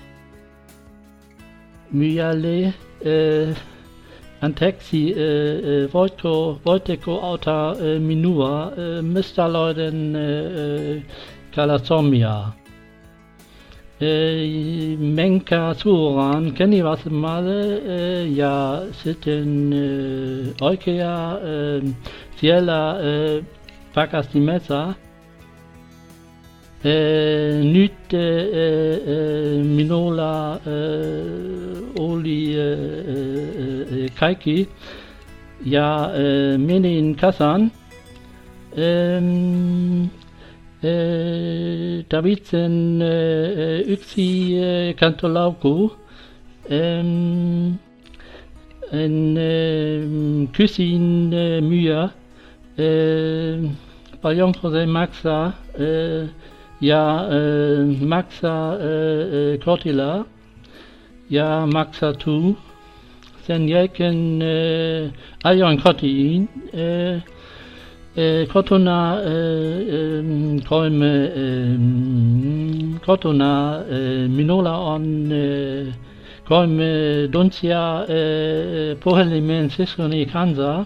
Myale, 1.92 2.74
äh, 3.04 3.54
Antexi, 4.42 5.12
äh, 5.12 5.84
äh, 5.84 5.94
Wojtko, 5.94 6.60
Wojteko 6.64 7.20
Auta 7.20 7.74
äh, 7.74 8.00
Minua, 8.00 8.72
äh, 8.78 9.02
Mr. 9.02 9.50
Leuten 9.50 10.16
äh, 10.16 11.02
Kalasomia. 11.54 12.56
Äh, 14.00 14.98
Menka 14.98 15.74
Suran, 15.74 16.54
kenne 16.54 16.78
ich 16.78 16.84
was 16.84 17.06
mal, 17.06 17.48
äh, 17.48 18.26
ja, 18.28 18.82
sitten 19.04 19.72
äh, 19.72 20.62
Oikea, 20.62 21.38
äh, 21.38 21.82
Ciela, 22.38 23.02
äh, 23.02 23.44
Pakas 23.94 24.34
Messer, 24.34 24.96
äh, 25.02 25.05
Nyt, 26.86 28.14
äh, 28.14 29.58
äh, 29.58 29.64
Minola, 29.64 30.60
äh, 30.68 32.00
Oli, 32.00 32.56
äh, 32.56 34.06
äh, 34.06 34.10
Kaiki, 34.10 34.68
ja, 35.64 36.14
äh, 36.14 36.60
Menin 36.60 37.18
Kasan, 37.18 37.72
ähm, 38.78 40.12
äh, 40.84 42.04
Davidsen 42.08 43.02
äh, 43.02 43.82
Yksi 43.82 44.56
äh, 44.60 44.94
Kantolauku, 44.94 45.90
ähm, 46.70 47.80
en 48.92 49.38
äh, 49.38 50.48
Küssin 50.54 51.34
äh, 51.34 51.62
Mühe, 51.62 52.12
äh, 52.78 53.70
Ballon 54.22 54.54
Jose 54.62 54.86
Maxa, 54.86 55.54
äh, 55.80 56.28
ja, 56.80 57.28
äh, 57.30 57.84
Maxa 57.84 58.78
äh, 58.78 59.54
äh, 59.54 59.58
Cortila, 59.58 60.26
ja, 61.30 61.66
Maxa 61.66 62.14
Tu, 62.14 62.56
sen 63.46 63.68
jäken 63.68 64.42
äh, 64.42 65.10
Ajon 65.44 65.78
Kotin, 65.82 66.48
äh, 66.74 67.22
äh, 68.16 68.46
Kotona, 68.48 69.22
äh, 69.22 70.20
äh, 70.20 70.62
Kolme, 70.62 71.28
äh, 71.36 71.78
Kotona, 73.06 73.84
äh, 73.90 74.28
Minola 74.28 74.96
on, 74.96 75.32
äh, 75.32 75.86
Kolme, 76.48 77.28
Duncia, 77.30 78.04
äh, 78.06 78.96
Pohelimen, 78.96 79.70
Siskoni, 79.70 80.26
Kansa, 80.26 80.86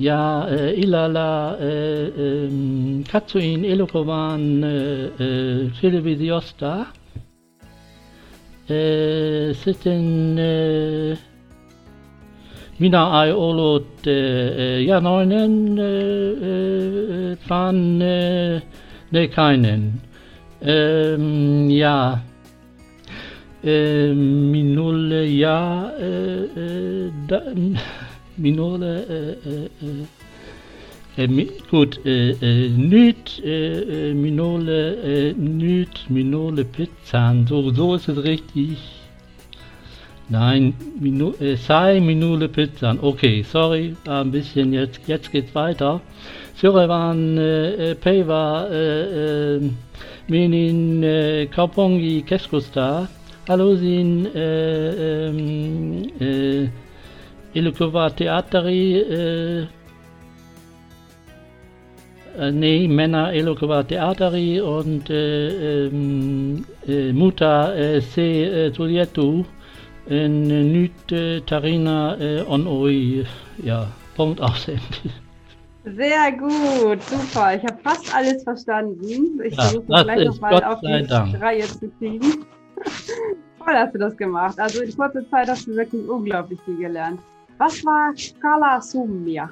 ja, 0.00 0.48
äh, 0.48 0.80
Ilala, 0.80 1.56
äh, 1.60 2.06
äh, 2.06 3.04
Katsuin, 3.10 3.64
Elokovan, 3.64 4.62
äh, 4.62 5.04
äh, 5.06 5.70
Televisiosta, 5.80 6.86
äh, 8.68 9.52
sitten, 9.52 10.38
äh, 10.38 11.16
Mina 12.78 13.10
ai 13.12 13.32
ollut 13.32 14.06
äh, 14.06 14.80
Janoinen 14.80 15.76
äh, 15.76 17.36
van 17.46 18.00
äh, 18.00 18.60
ne 19.10 19.28
keinen. 19.28 20.00
Ähm, 20.62 21.68
ja, 21.68 22.22
äh, 23.62 24.14
Minule 24.14 25.26
ja, 25.26 25.92
äh, 28.42 29.00
äh, 29.00 29.32
äh, 29.32 29.68
äh, 31.16 31.24
äh, 31.24 31.46
gut, 31.70 32.00
äh, 32.04 32.30
äh, 32.30 32.68
Nüt, 32.68 33.42
äh, 33.44 34.14
Minole, 34.14 34.94
äh, 35.02 35.32
Nüt, 35.34 36.08
Minole 36.08 36.64
Pizzan, 36.64 37.46
so, 37.46 37.70
so 37.70 37.94
ist 37.94 38.08
es 38.08 38.22
richtig. 38.22 38.78
Nein, 40.28 40.74
Minu, 41.00 41.32
äh, 41.40 41.56
sei 41.56 42.00
Minule 42.00 42.48
Pizzan. 42.48 43.00
Okay, 43.02 43.42
sorry, 43.42 43.96
war 44.04 44.20
ein 44.20 44.30
bisschen 44.30 44.72
jetzt, 44.72 45.00
jetzt 45.08 45.32
geht's 45.32 45.52
weiter. 45.56 46.00
Syrevan, 46.54 47.36
äh, 47.36 47.96
Peva, 47.96 48.66
äh, 48.70 49.56
äh, 49.56 49.70
Menin, 50.28 51.02
äh, 51.02 51.46
Kaupongi, 51.46 52.22
Keskusta, 52.22 53.08
Halosin, 53.48 54.26
äh, 57.54 57.58
ähm, 57.58 57.66
äh, 58.66 59.60
äh, 59.62 59.66
äh, 62.38 62.52
nee, 62.52 62.88
Männer 62.88 63.32
Elokova 63.32 63.82
Teateri 63.82 64.60
und 64.60 65.10
äh, 65.10 65.86
ähm, 65.86 66.64
äh, 66.86 67.12
Muta 67.12 67.74
äh, 67.74 68.00
Se 68.00 68.22
äh, 68.22 68.70
Tulietu 68.70 69.44
in 70.06 70.48
Nüt 70.72 71.12
äh, 71.12 71.40
Tarina 71.40 72.16
äh, 72.18 72.42
on 72.48 72.66
Oi. 72.66 73.24
Ja, 73.62 73.88
Punkt 74.16 74.40
aussendig. 74.40 75.10
Sehr 75.84 76.32
gut, 76.32 77.02
super. 77.02 77.56
Ich 77.56 77.64
habe 77.64 77.78
fast 77.82 78.14
alles 78.14 78.42
verstanden. 78.44 79.40
Ich 79.42 79.56
Ja, 79.56 79.62
versuche 79.62 80.04
gleich 80.04 80.26
nochmal 80.26 80.62
auf 80.64 80.80
die 80.80 81.06
Dank. 81.06 81.40
Reihe 81.40 81.62
zu 81.62 81.88
kriegen. 81.98 82.20
Toll 83.58 83.74
hast 83.74 83.94
du 83.94 83.98
das 83.98 84.16
gemacht. 84.16 84.58
Also 84.58 84.82
in 84.82 84.94
kurzer 84.96 85.28
Zeit 85.30 85.48
hast 85.48 85.66
du 85.66 85.74
wirklich 85.74 86.06
unglaublich 86.08 86.58
viel 86.64 86.76
gelernt. 86.76 87.20
Was 87.60 87.84
war 87.84 88.14
Kala 88.40 88.80
Sumia? 88.80 89.50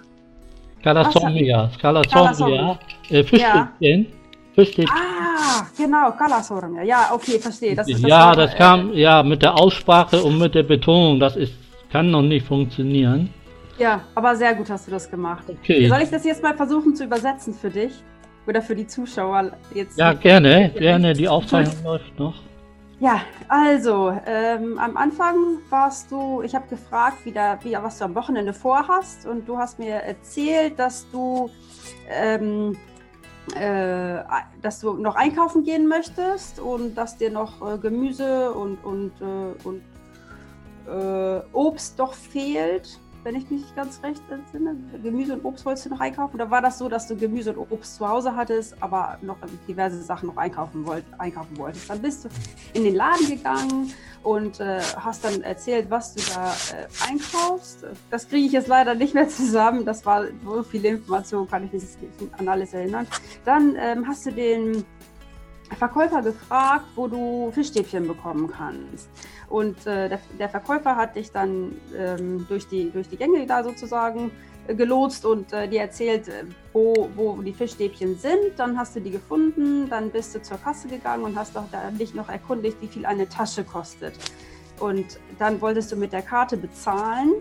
Kalasomia, 0.82 1.70
Kalasomia, 1.78 2.78
äh, 3.10 3.22
Fischstäbchen. 3.22 4.06
Fischstäbchen. 4.54 4.96
Ah, 4.96 5.66
genau, 5.76 6.12
Kala 6.12 6.42
Sormia. 6.42 6.84
Ja, 6.84 7.10
okay, 7.12 7.38
verstehe. 7.38 7.74
Das 7.74 7.86
ist 7.86 8.02
ja, 8.02 8.28
Wort, 8.28 8.38
das 8.38 8.54
äh, 8.54 8.56
kam 8.56 8.94
ja 8.94 9.22
mit 9.22 9.42
der 9.42 9.54
Aussprache 9.54 10.22
und 10.22 10.38
mit 10.38 10.54
der 10.54 10.62
Betonung, 10.62 11.20
das 11.20 11.36
ist, 11.36 11.52
kann 11.92 12.10
noch 12.10 12.22
nicht 12.22 12.46
funktionieren. 12.46 13.28
Ja, 13.78 14.00
aber 14.14 14.34
sehr 14.36 14.54
gut 14.54 14.70
hast 14.70 14.86
du 14.86 14.90
das 14.90 15.10
gemacht. 15.10 15.44
Okay. 15.46 15.86
Soll 15.86 16.00
ich 16.00 16.10
das 16.10 16.24
jetzt 16.24 16.42
mal 16.42 16.56
versuchen 16.56 16.96
zu 16.96 17.04
übersetzen 17.04 17.52
für 17.52 17.68
dich? 17.68 17.92
Oder 18.46 18.62
für 18.62 18.74
die 18.74 18.86
Zuschauer 18.86 19.52
jetzt? 19.74 19.98
Ja, 19.98 20.14
gerne, 20.14 20.70
gerne, 20.70 21.12
die 21.12 21.28
Aufzeichnung 21.28 21.84
läuft 21.84 22.18
noch. 22.18 22.36
Ja, 23.00 23.20
also 23.46 24.12
ähm, 24.26 24.76
am 24.76 24.96
Anfang 24.96 25.58
warst 25.70 26.10
du, 26.10 26.42
ich 26.42 26.52
habe 26.56 26.66
gefragt, 26.66 27.18
wie 27.24 27.30
da, 27.30 27.56
wie, 27.62 27.74
was 27.74 27.98
du 27.98 28.04
am 28.04 28.14
Wochenende 28.16 28.52
vorhast. 28.52 29.24
Und 29.24 29.48
du 29.48 29.56
hast 29.56 29.78
mir 29.78 29.94
erzählt, 29.94 30.80
dass 30.80 31.08
du, 31.12 31.48
ähm, 32.08 32.76
äh, 33.54 34.18
dass 34.60 34.80
du 34.80 34.94
noch 34.94 35.14
einkaufen 35.14 35.62
gehen 35.62 35.86
möchtest 35.86 36.58
und 36.58 36.96
dass 36.96 37.16
dir 37.16 37.30
noch 37.30 37.62
äh, 37.62 37.78
Gemüse 37.78 38.52
und, 38.52 38.78
und, 38.84 39.12
äh, 39.20 39.64
und 39.64 39.82
äh, 40.88 41.40
Obst 41.52 42.00
doch 42.00 42.14
fehlt, 42.14 42.98
wenn 43.24 43.34
ich 43.34 43.50
mich 43.50 43.74
ganz 43.74 44.02
recht 44.02 44.22
entsinne. 44.30 44.76
Gemüse 45.02 45.34
und 45.34 45.44
Obst 45.44 45.64
wolltest 45.64 45.86
du 45.86 45.90
noch 45.90 46.00
einkaufen? 46.00 46.36
Oder 46.36 46.50
war 46.50 46.62
das 46.62 46.78
so, 46.78 46.88
dass 46.88 47.06
du 47.06 47.16
Gemüse 47.16 47.52
und 47.52 47.70
Obst 47.70 47.96
zu 47.96 48.08
Hause 48.08 48.34
hattest, 48.34 48.74
aber 48.80 49.18
noch 49.22 49.36
diverse 49.66 50.02
Sachen 50.02 50.28
noch 50.28 50.36
einkaufen, 50.36 50.86
wollt, 50.86 51.04
einkaufen 51.18 51.56
wolltest? 51.56 51.90
Dann 51.90 52.00
bist 52.00 52.24
du 52.24 52.28
in 52.74 52.84
den 52.84 52.94
Laden 52.94 53.28
gegangen 53.28 53.92
und 54.22 54.60
äh, 54.60 54.80
hast 54.96 55.24
dann 55.24 55.42
erzählt, 55.42 55.90
was 55.90 56.14
du 56.14 56.22
da 56.34 56.50
äh, 56.50 57.10
einkaufst. 57.10 57.86
Das 58.10 58.28
kriege 58.28 58.46
ich 58.46 58.52
jetzt 58.52 58.68
leider 58.68 58.94
nicht 58.94 59.14
mehr 59.14 59.28
zusammen. 59.28 59.84
Das 59.84 60.04
war 60.06 60.24
so 60.44 60.62
viele 60.62 60.88
Informationen, 60.88 61.48
kann 61.48 61.64
ich 61.64 61.72
mich 61.72 61.82
nicht 61.82 62.34
an 62.38 62.48
alles 62.48 62.74
erinnern. 62.74 63.06
Dann 63.44 63.76
ähm, 63.78 64.06
hast 64.06 64.26
du 64.26 64.32
den 64.32 64.84
Verkäufer 65.76 66.22
gefragt, 66.22 66.86
wo 66.94 67.08
du 67.08 67.50
Fischstäbchen 67.52 68.06
bekommen 68.06 68.50
kannst. 68.50 69.08
Und 69.48 69.86
äh, 69.86 70.08
der, 70.08 70.20
der 70.38 70.48
Verkäufer 70.48 70.96
hat 70.96 71.16
dich 71.16 71.30
dann 71.30 71.76
ähm, 71.96 72.46
durch, 72.48 72.66
die, 72.68 72.90
durch 72.90 73.08
die 73.08 73.16
Gänge 73.16 73.46
da 73.46 73.62
sozusagen 73.62 74.30
äh, 74.66 74.74
gelotst 74.74 75.24
und 75.24 75.52
äh, 75.52 75.68
dir 75.68 75.82
erzählt, 75.82 76.28
äh, 76.28 76.44
wo, 76.72 77.08
wo 77.14 77.40
die 77.42 77.52
Fischstäbchen 77.52 78.16
sind. 78.18 78.58
Dann 78.58 78.78
hast 78.78 78.96
du 78.96 79.00
die 79.00 79.10
gefunden, 79.10 79.88
dann 79.88 80.10
bist 80.10 80.34
du 80.34 80.42
zur 80.42 80.58
Kasse 80.58 80.88
gegangen 80.88 81.24
und 81.24 81.38
hast 81.38 81.56
doch 81.56 81.64
da 81.70 81.90
dich 81.90 82.14
noch 82.14 82.28
erkundigt, 82.28 82.80
wie 82.80 82.88
viel 82.88 83.06
eine 83.06 83.28
Tasche 83.28 83.64
kostet. 83.64 84.14
Und 84.80 85.18
dann 85.38 85.60
wolltest 85.60 85.92
du 85.92 85.96
mit 85.96 86.12
der 86.12 86.22
Karte 86.22 86.56
bezahlen 86.56 87.34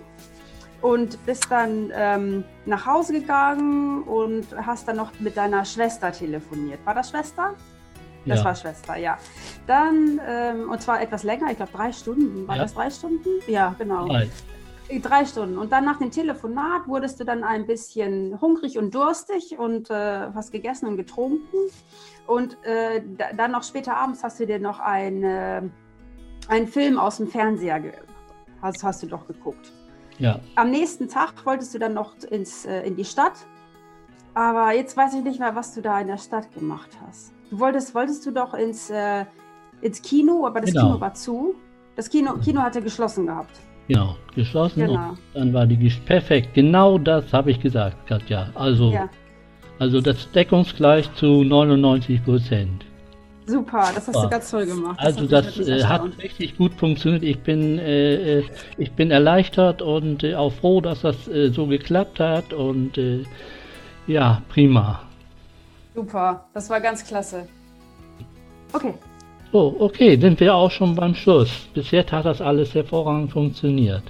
und 0.82 1.24
bist 1.26 1.48
dann 1.50 1.92
ähm, 1.94 2.44
nach 2.66 2.86
Hause 2.86 3.14
gegangen 3.14 4.04
und 4.04 4.48
hast 4.66 4.88
dann 4.88 4.98
noch 4.98 5.12
mit 5.20 5.38
deiner 5.38 5.66
Schwester 5.66 6.12
telefoniert. 6.12 6.80
War 6.86 6.96
das 6.96 7.10
Schwester? 7.10 7.56
Das 8.28 8.40
Ja. 8.40 8.46
war 8.46 8.56
Schwester, 8.56 8.96
ja. 8.98 9.18
Dann, 9.66 10.20
ähm, 10.28 10.70
und 10.70 10.82
zwar 10.82 11.02
etwas 11.02 11.24
länger, 11.24 11.50
ich 11.52 11.58
glaube 11.58 11.72
drei 11.74 11.92
Stunden. 11.92 12.48
War 12.48 12.56
Ja. 12.58 12.64
das 12.64 12.74
drei 12.74 12.90
Stunden? 12.90 13.30
Ja, 13.48 13.76
genau. 13.78 14.06
Nein. 14.08 14.32
Drei 15.02 15.26
Stunden. 15.26 15.58
Und 15.58 15.72
dann 15.74 15.84
nach 15.84 15.98
dem 16.00 16.12
Telefonat 16.12 16.88
wurdest 16.88 17.20
du 17.20 17.26
dann 17.26 17.44
ein 17.44 17.68
bisschen 17.68 18.40
hungrig 18.40 18.78
und 18.78 18.96
durstig 18.96 19.58
und 19.60 19.90
äh, 19.90 20.28
hast 20.34 20.52
gegessen 20.52 20.88
und 20.88 20.96
getrunken. 20.96 21.58
Und 22.26 22.58
äh, 22.64 23.02
dann 23.36 23.52
noch 23.52 23.64
später 23.64 23.98
abends 23.98 24.24
hast 24.24 24.40
du 24.40 24.46
dir 24.46 24.60
noch 24.60 24.80
ein, 24.80 25.24
äh, 25.24 25.62
einen 26.48 26.68
Film 26.68 26.98
aus 27.00 27.18
dem 27.18 27.28
Fernseher 27.28 27.82
hast, 28.62 28.84
hast 28.84 29.04
du 29.04 29.08
doch 29.08 29.28
geguckt. 29.28 29.72
Ja. 30.20 30.40
Am 30.56 30.72
nächsten 30.72 31.10
Tag 31.10 31.34
wolltest 31.46 31.74
du 31.74 31.80
dann 31.80 31.94
noch 31.94 32.16
ins, 32.24 32.66
äh, 32.66 32.82
in 32.88 32.96
die 32.96 33.06
Stadt. 33.06 33.34
Aber 34.34 34.72
jetzt 34.72 34.96
weiß 34.96 35.16
ich 35.16 35.24
nicht 35.24 35.40
mehr, 35.40 35.54
was 35.56 35.74
du 35.74 35.82
da 35.82 36.00
in 36.00 36.08
der 36.08 36.18
Stadt 36.18 36.54
gemacht 36.54 36.90
hast. 37.06 37.34
Du 37.50 37.60
wolltest, 37.60 37.96
wolltest 37.96 38.26
du 38.26 38.32
doch 38.32 38.54
ins, 38.54 38.90
äh, 38.90 39.26
ins 39.82 40.02
Kino, 40.02 40.46
aber 40.46 40.62
das 40.62 40.72
genau. 40.72 40.88
Kino 40.88 41.02
war 41.02 41.14
zu. 41.14 41.56
Das 41.96 42.10
Kino, 42.10 42.34
Kino 42.38 42.62
hatte 42.62 42.82
geschlossen 42.82 43.28
gehabt. 43.28 43.60
Genau, 43.88 44.18
geschlossen 44.36 44.82
genau. 44.82 45.10
und 45.10 45.18
dann 45.34 45.54
war 45.54 45.66
die 45.66 45.78
perfekt. 46.06 46.54
Genau 46.54 46.98
das 46.98 47.32
habe 47.32 47.52
ich 47.52 47.60
gesagt, 47.60 48.06
Katja. 48.06 48.50
Also, 48.54 48.92
ja. 48.92 49.10
also 49.80 50.02
das 50.02 50.30
deckungsgleich 50.32 51.14
zu 51.16 51.44
99 51.44 52.24
Prozent. 52.24 52.86
Super, 53.46 53.92
das 53.96 54.10
hast 54.10 54.16
du 54.16 54.30
ganz 54.30 54.52
toll 54.52 54.66
gemacht. 54.66 55.00
Das 55.00 55.16
also 55.16 55.26
das 55.26 55.58
äh, 55.58 55.82
hat 55.86 56.04
richtig 56.22 56.58
gut 56.58 56.74
funktioniert. 56.74 57.24
Ich 57.24 57.40
bin, 57.40 57.80
äh, 57.80 58.40
äh, 58.40 58.44
ich 58.78 58.92
bin 58.92 59.10
erleichtert 59.10 59.82
und 59.82 60.22
äh, 60.26 60.36
auch 60.36 60.52
froh, 60.52 60.82
dass 60.82 61.02
das 61.02 61.30
äh, 61.30 61.50
so 61.50 61.66
geklappt 61.66 62.20
hat 62.20 62.52
und 62.52 63.00
ja, 64.06 64.42
prima. 64.50 65.07
Super, 65.98 66.46
das 66.54 66.70
war 66.70 66.80
ganz 66.80 67.04
klasse. 67.04 67.48
Okay. 68.72 68.94
So, 69.52 69.76
okay, 69.80 70.16
sind 70.22 70.40
wir 70.40 70.54
auch 70.54 70.70
schon 70.70 70.94
beim 70.94 71.16
Schluss. 71.16 71.50
Bis 71.74 71.90
jetzt 71.90 72.12
hat 72.12 72.26
das 72.26 72.40
alles 72.40 72.76
hervorragend 72.76 73.32
funktioniert. 73.32 74.04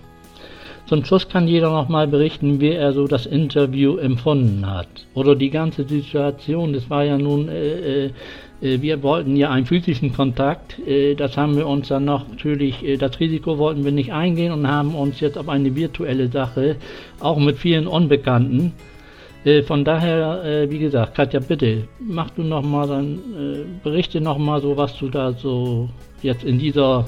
Zum 0.88 1.06
Schluss 1.06 1.30
kann 1.30 1.48
jeder 1.48 1.70
nochmal 1.70 2.06
berichten, 2.06 2.60
wie 2.60 2.74
er 2.74 2.92
so 2.92 3.08
das 3.08 3.26
Interview 3.26 3.96
empfunden 3.96 4.70
hat. 4.70 4.90
Oder 5.14 5.38
die 5.38 5.50
ganze 5.50 5.86
Situation. 5.86 6.74
Das 6.74 6.90
war 6.90 7.06
ja 7.06 7.18
nun, 7.18 7.48
äh, 7.48 8.08
äh, 8.08 8.12
äh 8.62 8.82
wir 8.82 9.02
wollten 9.02 9.38
ja 9.38 9.50
einen 9.52 9.66
physischen 9.66 10.14
Kontakt. 10.14 10.78
Äh, 10.86 11.16
das 11.16 11.38
haben 11.38 11.56
wir 11.56 11.68
uns 11.68 11.88
dann 11.88 12.04
noch 12.04 12.28
natürlich, 12.28 12.84
äh, 12.84 12.98
das 12.98 13.18
Risiko 13.22 13.58
wollten 13.60 13.86
wir 13.86 13.94
nicht 13.94 14.12
eingehen 14.12 14.52
und 14.52 14.68
haben 14.68 14.94
uns 14.94 15.22
jetzt 15.22 15.38
auf 15.38 15.48
eine 15.48 15.74
virtuelle 15.74 16.28
Sache, 16.28 16.76
auch 17.22 17.40
mit 17.40 17.58
vielen 17.58 17.88
Unbekannten, 17.88 18.74
äh, 19.48 19.64
von 19.64 19.84
daher, 19.84 20.44
äh, 20.44 20.70
wie 20.70 20.80
gesagt, 20.80 21.16
Katja, 21.16 21.40
bitte, 21.40 21.88
mach 22.00 22.30
du 22.32 22.44
noch 22.44 22.64
mal 22.64 22.88
dann, 22.88 23.16
äh, 23.16 23.66
berichte 23.84 24.22
noch 24.22 24.38
mal 24.38 24.62
so, 24.62 24.76
was 24.78 24.98
du 24.98 25.10
da 25.10 25.32
so 25.32 25.90
jetzt 26.22 26.44
in 26.44 26.60
dieser 26.60 27.06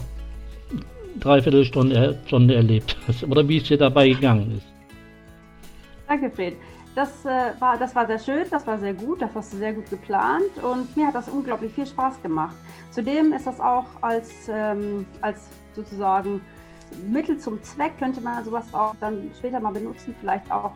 Dreiviertelstunde 1.19 2.17
Stunde 2.25 2.55
erlebt 2.55 2.95
hast 3.07 3.23
oder 3.23 3.47
wie 3.47 3.57
es 3.57 3.63
dir 3.65 3.77
dabei 3.77 4.09
gegangen 4.09 4.53
ist. 4.57 4.67
Danke, 6.07 6.31
Fred. 6.31 6.55
Das, 6.95 7.23
äh, 7.23 7.53
war, 7.59 7.77
das 7.77 7.95
war 7.95 8.07
sehr 8.07 8.19
schön, 8.19 8.45
das 8.49 8.65
war 8.65 8.77
sehr 8.79 8.93
gut, 8.93 9.21
das 9.21 9.29
hast 9.35 9.53
du 9.53 9.57
sehr 9.57 9.73
gut 9.73 9.89
geplant 9.89 10.51
und 10.63 10.97
mir 10.97 11.07
hat 11.07 11.15
das 11.15 11.29
unglaublich 11.29 11.71
viel 11.71 11.85
Spaß 11.85 12.21
gemacht. 12.21 12.55
Zudem 12.89 13.31
ist 13.31 13.45
das 13.45 13.59
auch 13.59 13.85
als, 14.01 14.49
ähm, 14.51 15.05
als 15.21 15.49
sozusagen 15.75 16.41
Mittel 17.07 17.37
zum 17.37 17.61
Zweck 17.63 17.97
könnte 17.97 18.21
man 18.21 18.43
sowas 18.43 18.73
auch 18.73 18.95
dann 18.99 19.31
später 19.37 19.59
mal 19.59 19.71
benutzen, 19.71 20.15
vielleicht 20.19 20.51
auch 20.51 20.71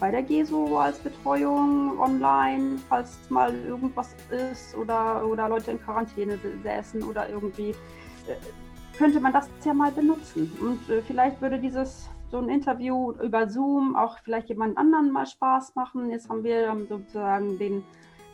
bei 0.00 0.10
der 0.10 0.22
GESO 0.22 0.78
als 0.78 0.98
Betreuung 0.98 1.98
online, 1.98 2.78
falls 2.88 3.18
mal 3.30 3.54
irgendwas 3.54 4.14
ist 4.30 4.76
oder, 4.76 5.26
oder 5.26 5.48
Leute 5.48 5.72
in 5.72 5.80
Quarantäne 5.80 6.38
säßen 6.62 7.02
oder 7.02 7.28
irgendwie, 7.28 7.70
äh, 7.70 8.96
könnte 8.96 9.20
man 9.20 9.32
das 9.32 9.48
ja 9.64 9.74
mal 9.74 9.92
benutzen. 9.92 10.50
Und 10.60 10.88
äh, 10.88 11.02
vielleicht 11.02 11.40
würde 11.40 11.58
dieses 11.58 12.08
so 12.30 12.38
ein 12.38 12.48
Interview 12.48 13.12
über 13.22 13.48
Zoom 13.48 13.96
auch 13.96 14.18
vielleicht 14.18 14.48
jemand 14.48 14.76
anderen 14.76 15.10
mal 15.12 15.26
Spaß 15.26 15.74
machen. 15.74 16.10
Jetzt 16.10 16.28
haben 16.28 16.44
wir 16.44 16.76
sozusagen 16.88 17.58
den, 17.58 17.84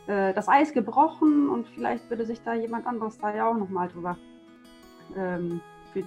äh, 0.07 0.33
das 0.33 0.47
Eis 0.47 0.73
gebrochen 0.73 1.49
und 1.49 1.67
vielleicht 1.69 2.09
würde 2.09 2.25
sich 2.25 2.41
da 2.41 2.53
jemand 2.53 2.85
anderes 2.87 3.17
da 3.17 3.33
ja 3.33 3.47
auch 3.47 3.57
nochmal 3.57 3.87
drüber 3.87 4.17
ähm, 5.15 5.61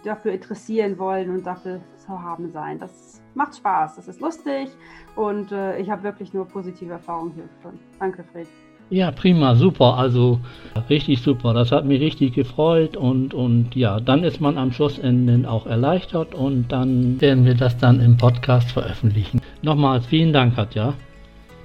dafür 0.04 0.32
interessieren 0.32 0.98
wollen 0.98 1.30
und 1.30 1.46
dafür 1.46 1.80
zu 1.96 2.20
haben 2.20 2.50
sein. 2.50 2.78
Das 2.78 3.22
macht 3.34 3.56
Spaß, 3.56 3.96
das 3.96 4.08
ist 4.08 4.20
lustig 4.20 4.68
und 5.16 5.52
äh, 5.52 5.78
ich 5.78 5.90
habe 5.90 6.02
wirklich 6.02 6.32
nur 6.32 6.46
positive 6.46 6.92
Erfahrungen 6.92 7.32
hier 7.34 7.48
schon. 7.62 7.78
Danke, 7.98 8.24
Fred. 8.24 8.48
Ja, 8.90 9.10
prima, 9.10 9.54
super. 9.54 9.98
Also 9.98 10.40
richtig 10.88 11.20
super. 11.20 11.52
Das 11.52 11.72
hat 11.72 11.84
mich 11.84 12.00
richtig 12.00 12.34
gefreut 12.34 12.96
und, 12.96 13.34
und 13.34 13.76
ja, 13.76 14.00
dann 14.00 14.24
ist 14.24 14.40
man 14.40 14.56
am 14.56 14.72
Schlussende 14.72 15.48
auch 15.48 15.66
erleichtert 15.66 16.34
und 16.34 16.72
dann 16.72 17.20
werden 17.20 17.44
wir 17.44 17.54
das 17.54 17.76
dann 17.76 18.00
im 18.00 18.16
Podcast 18.16 18.72
veröffentlichen. 18.72 19.42
Nochmals 19.62 20.06
vielen 20.06 20.32
Dank, 20.32 20.56
Katja. 20.56 20.94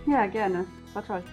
Ja, 0.06 0.26
gerne. 0.26 0.66
Das 0.86 0.96
war 0.96 1.06
toll. 1.06 1.24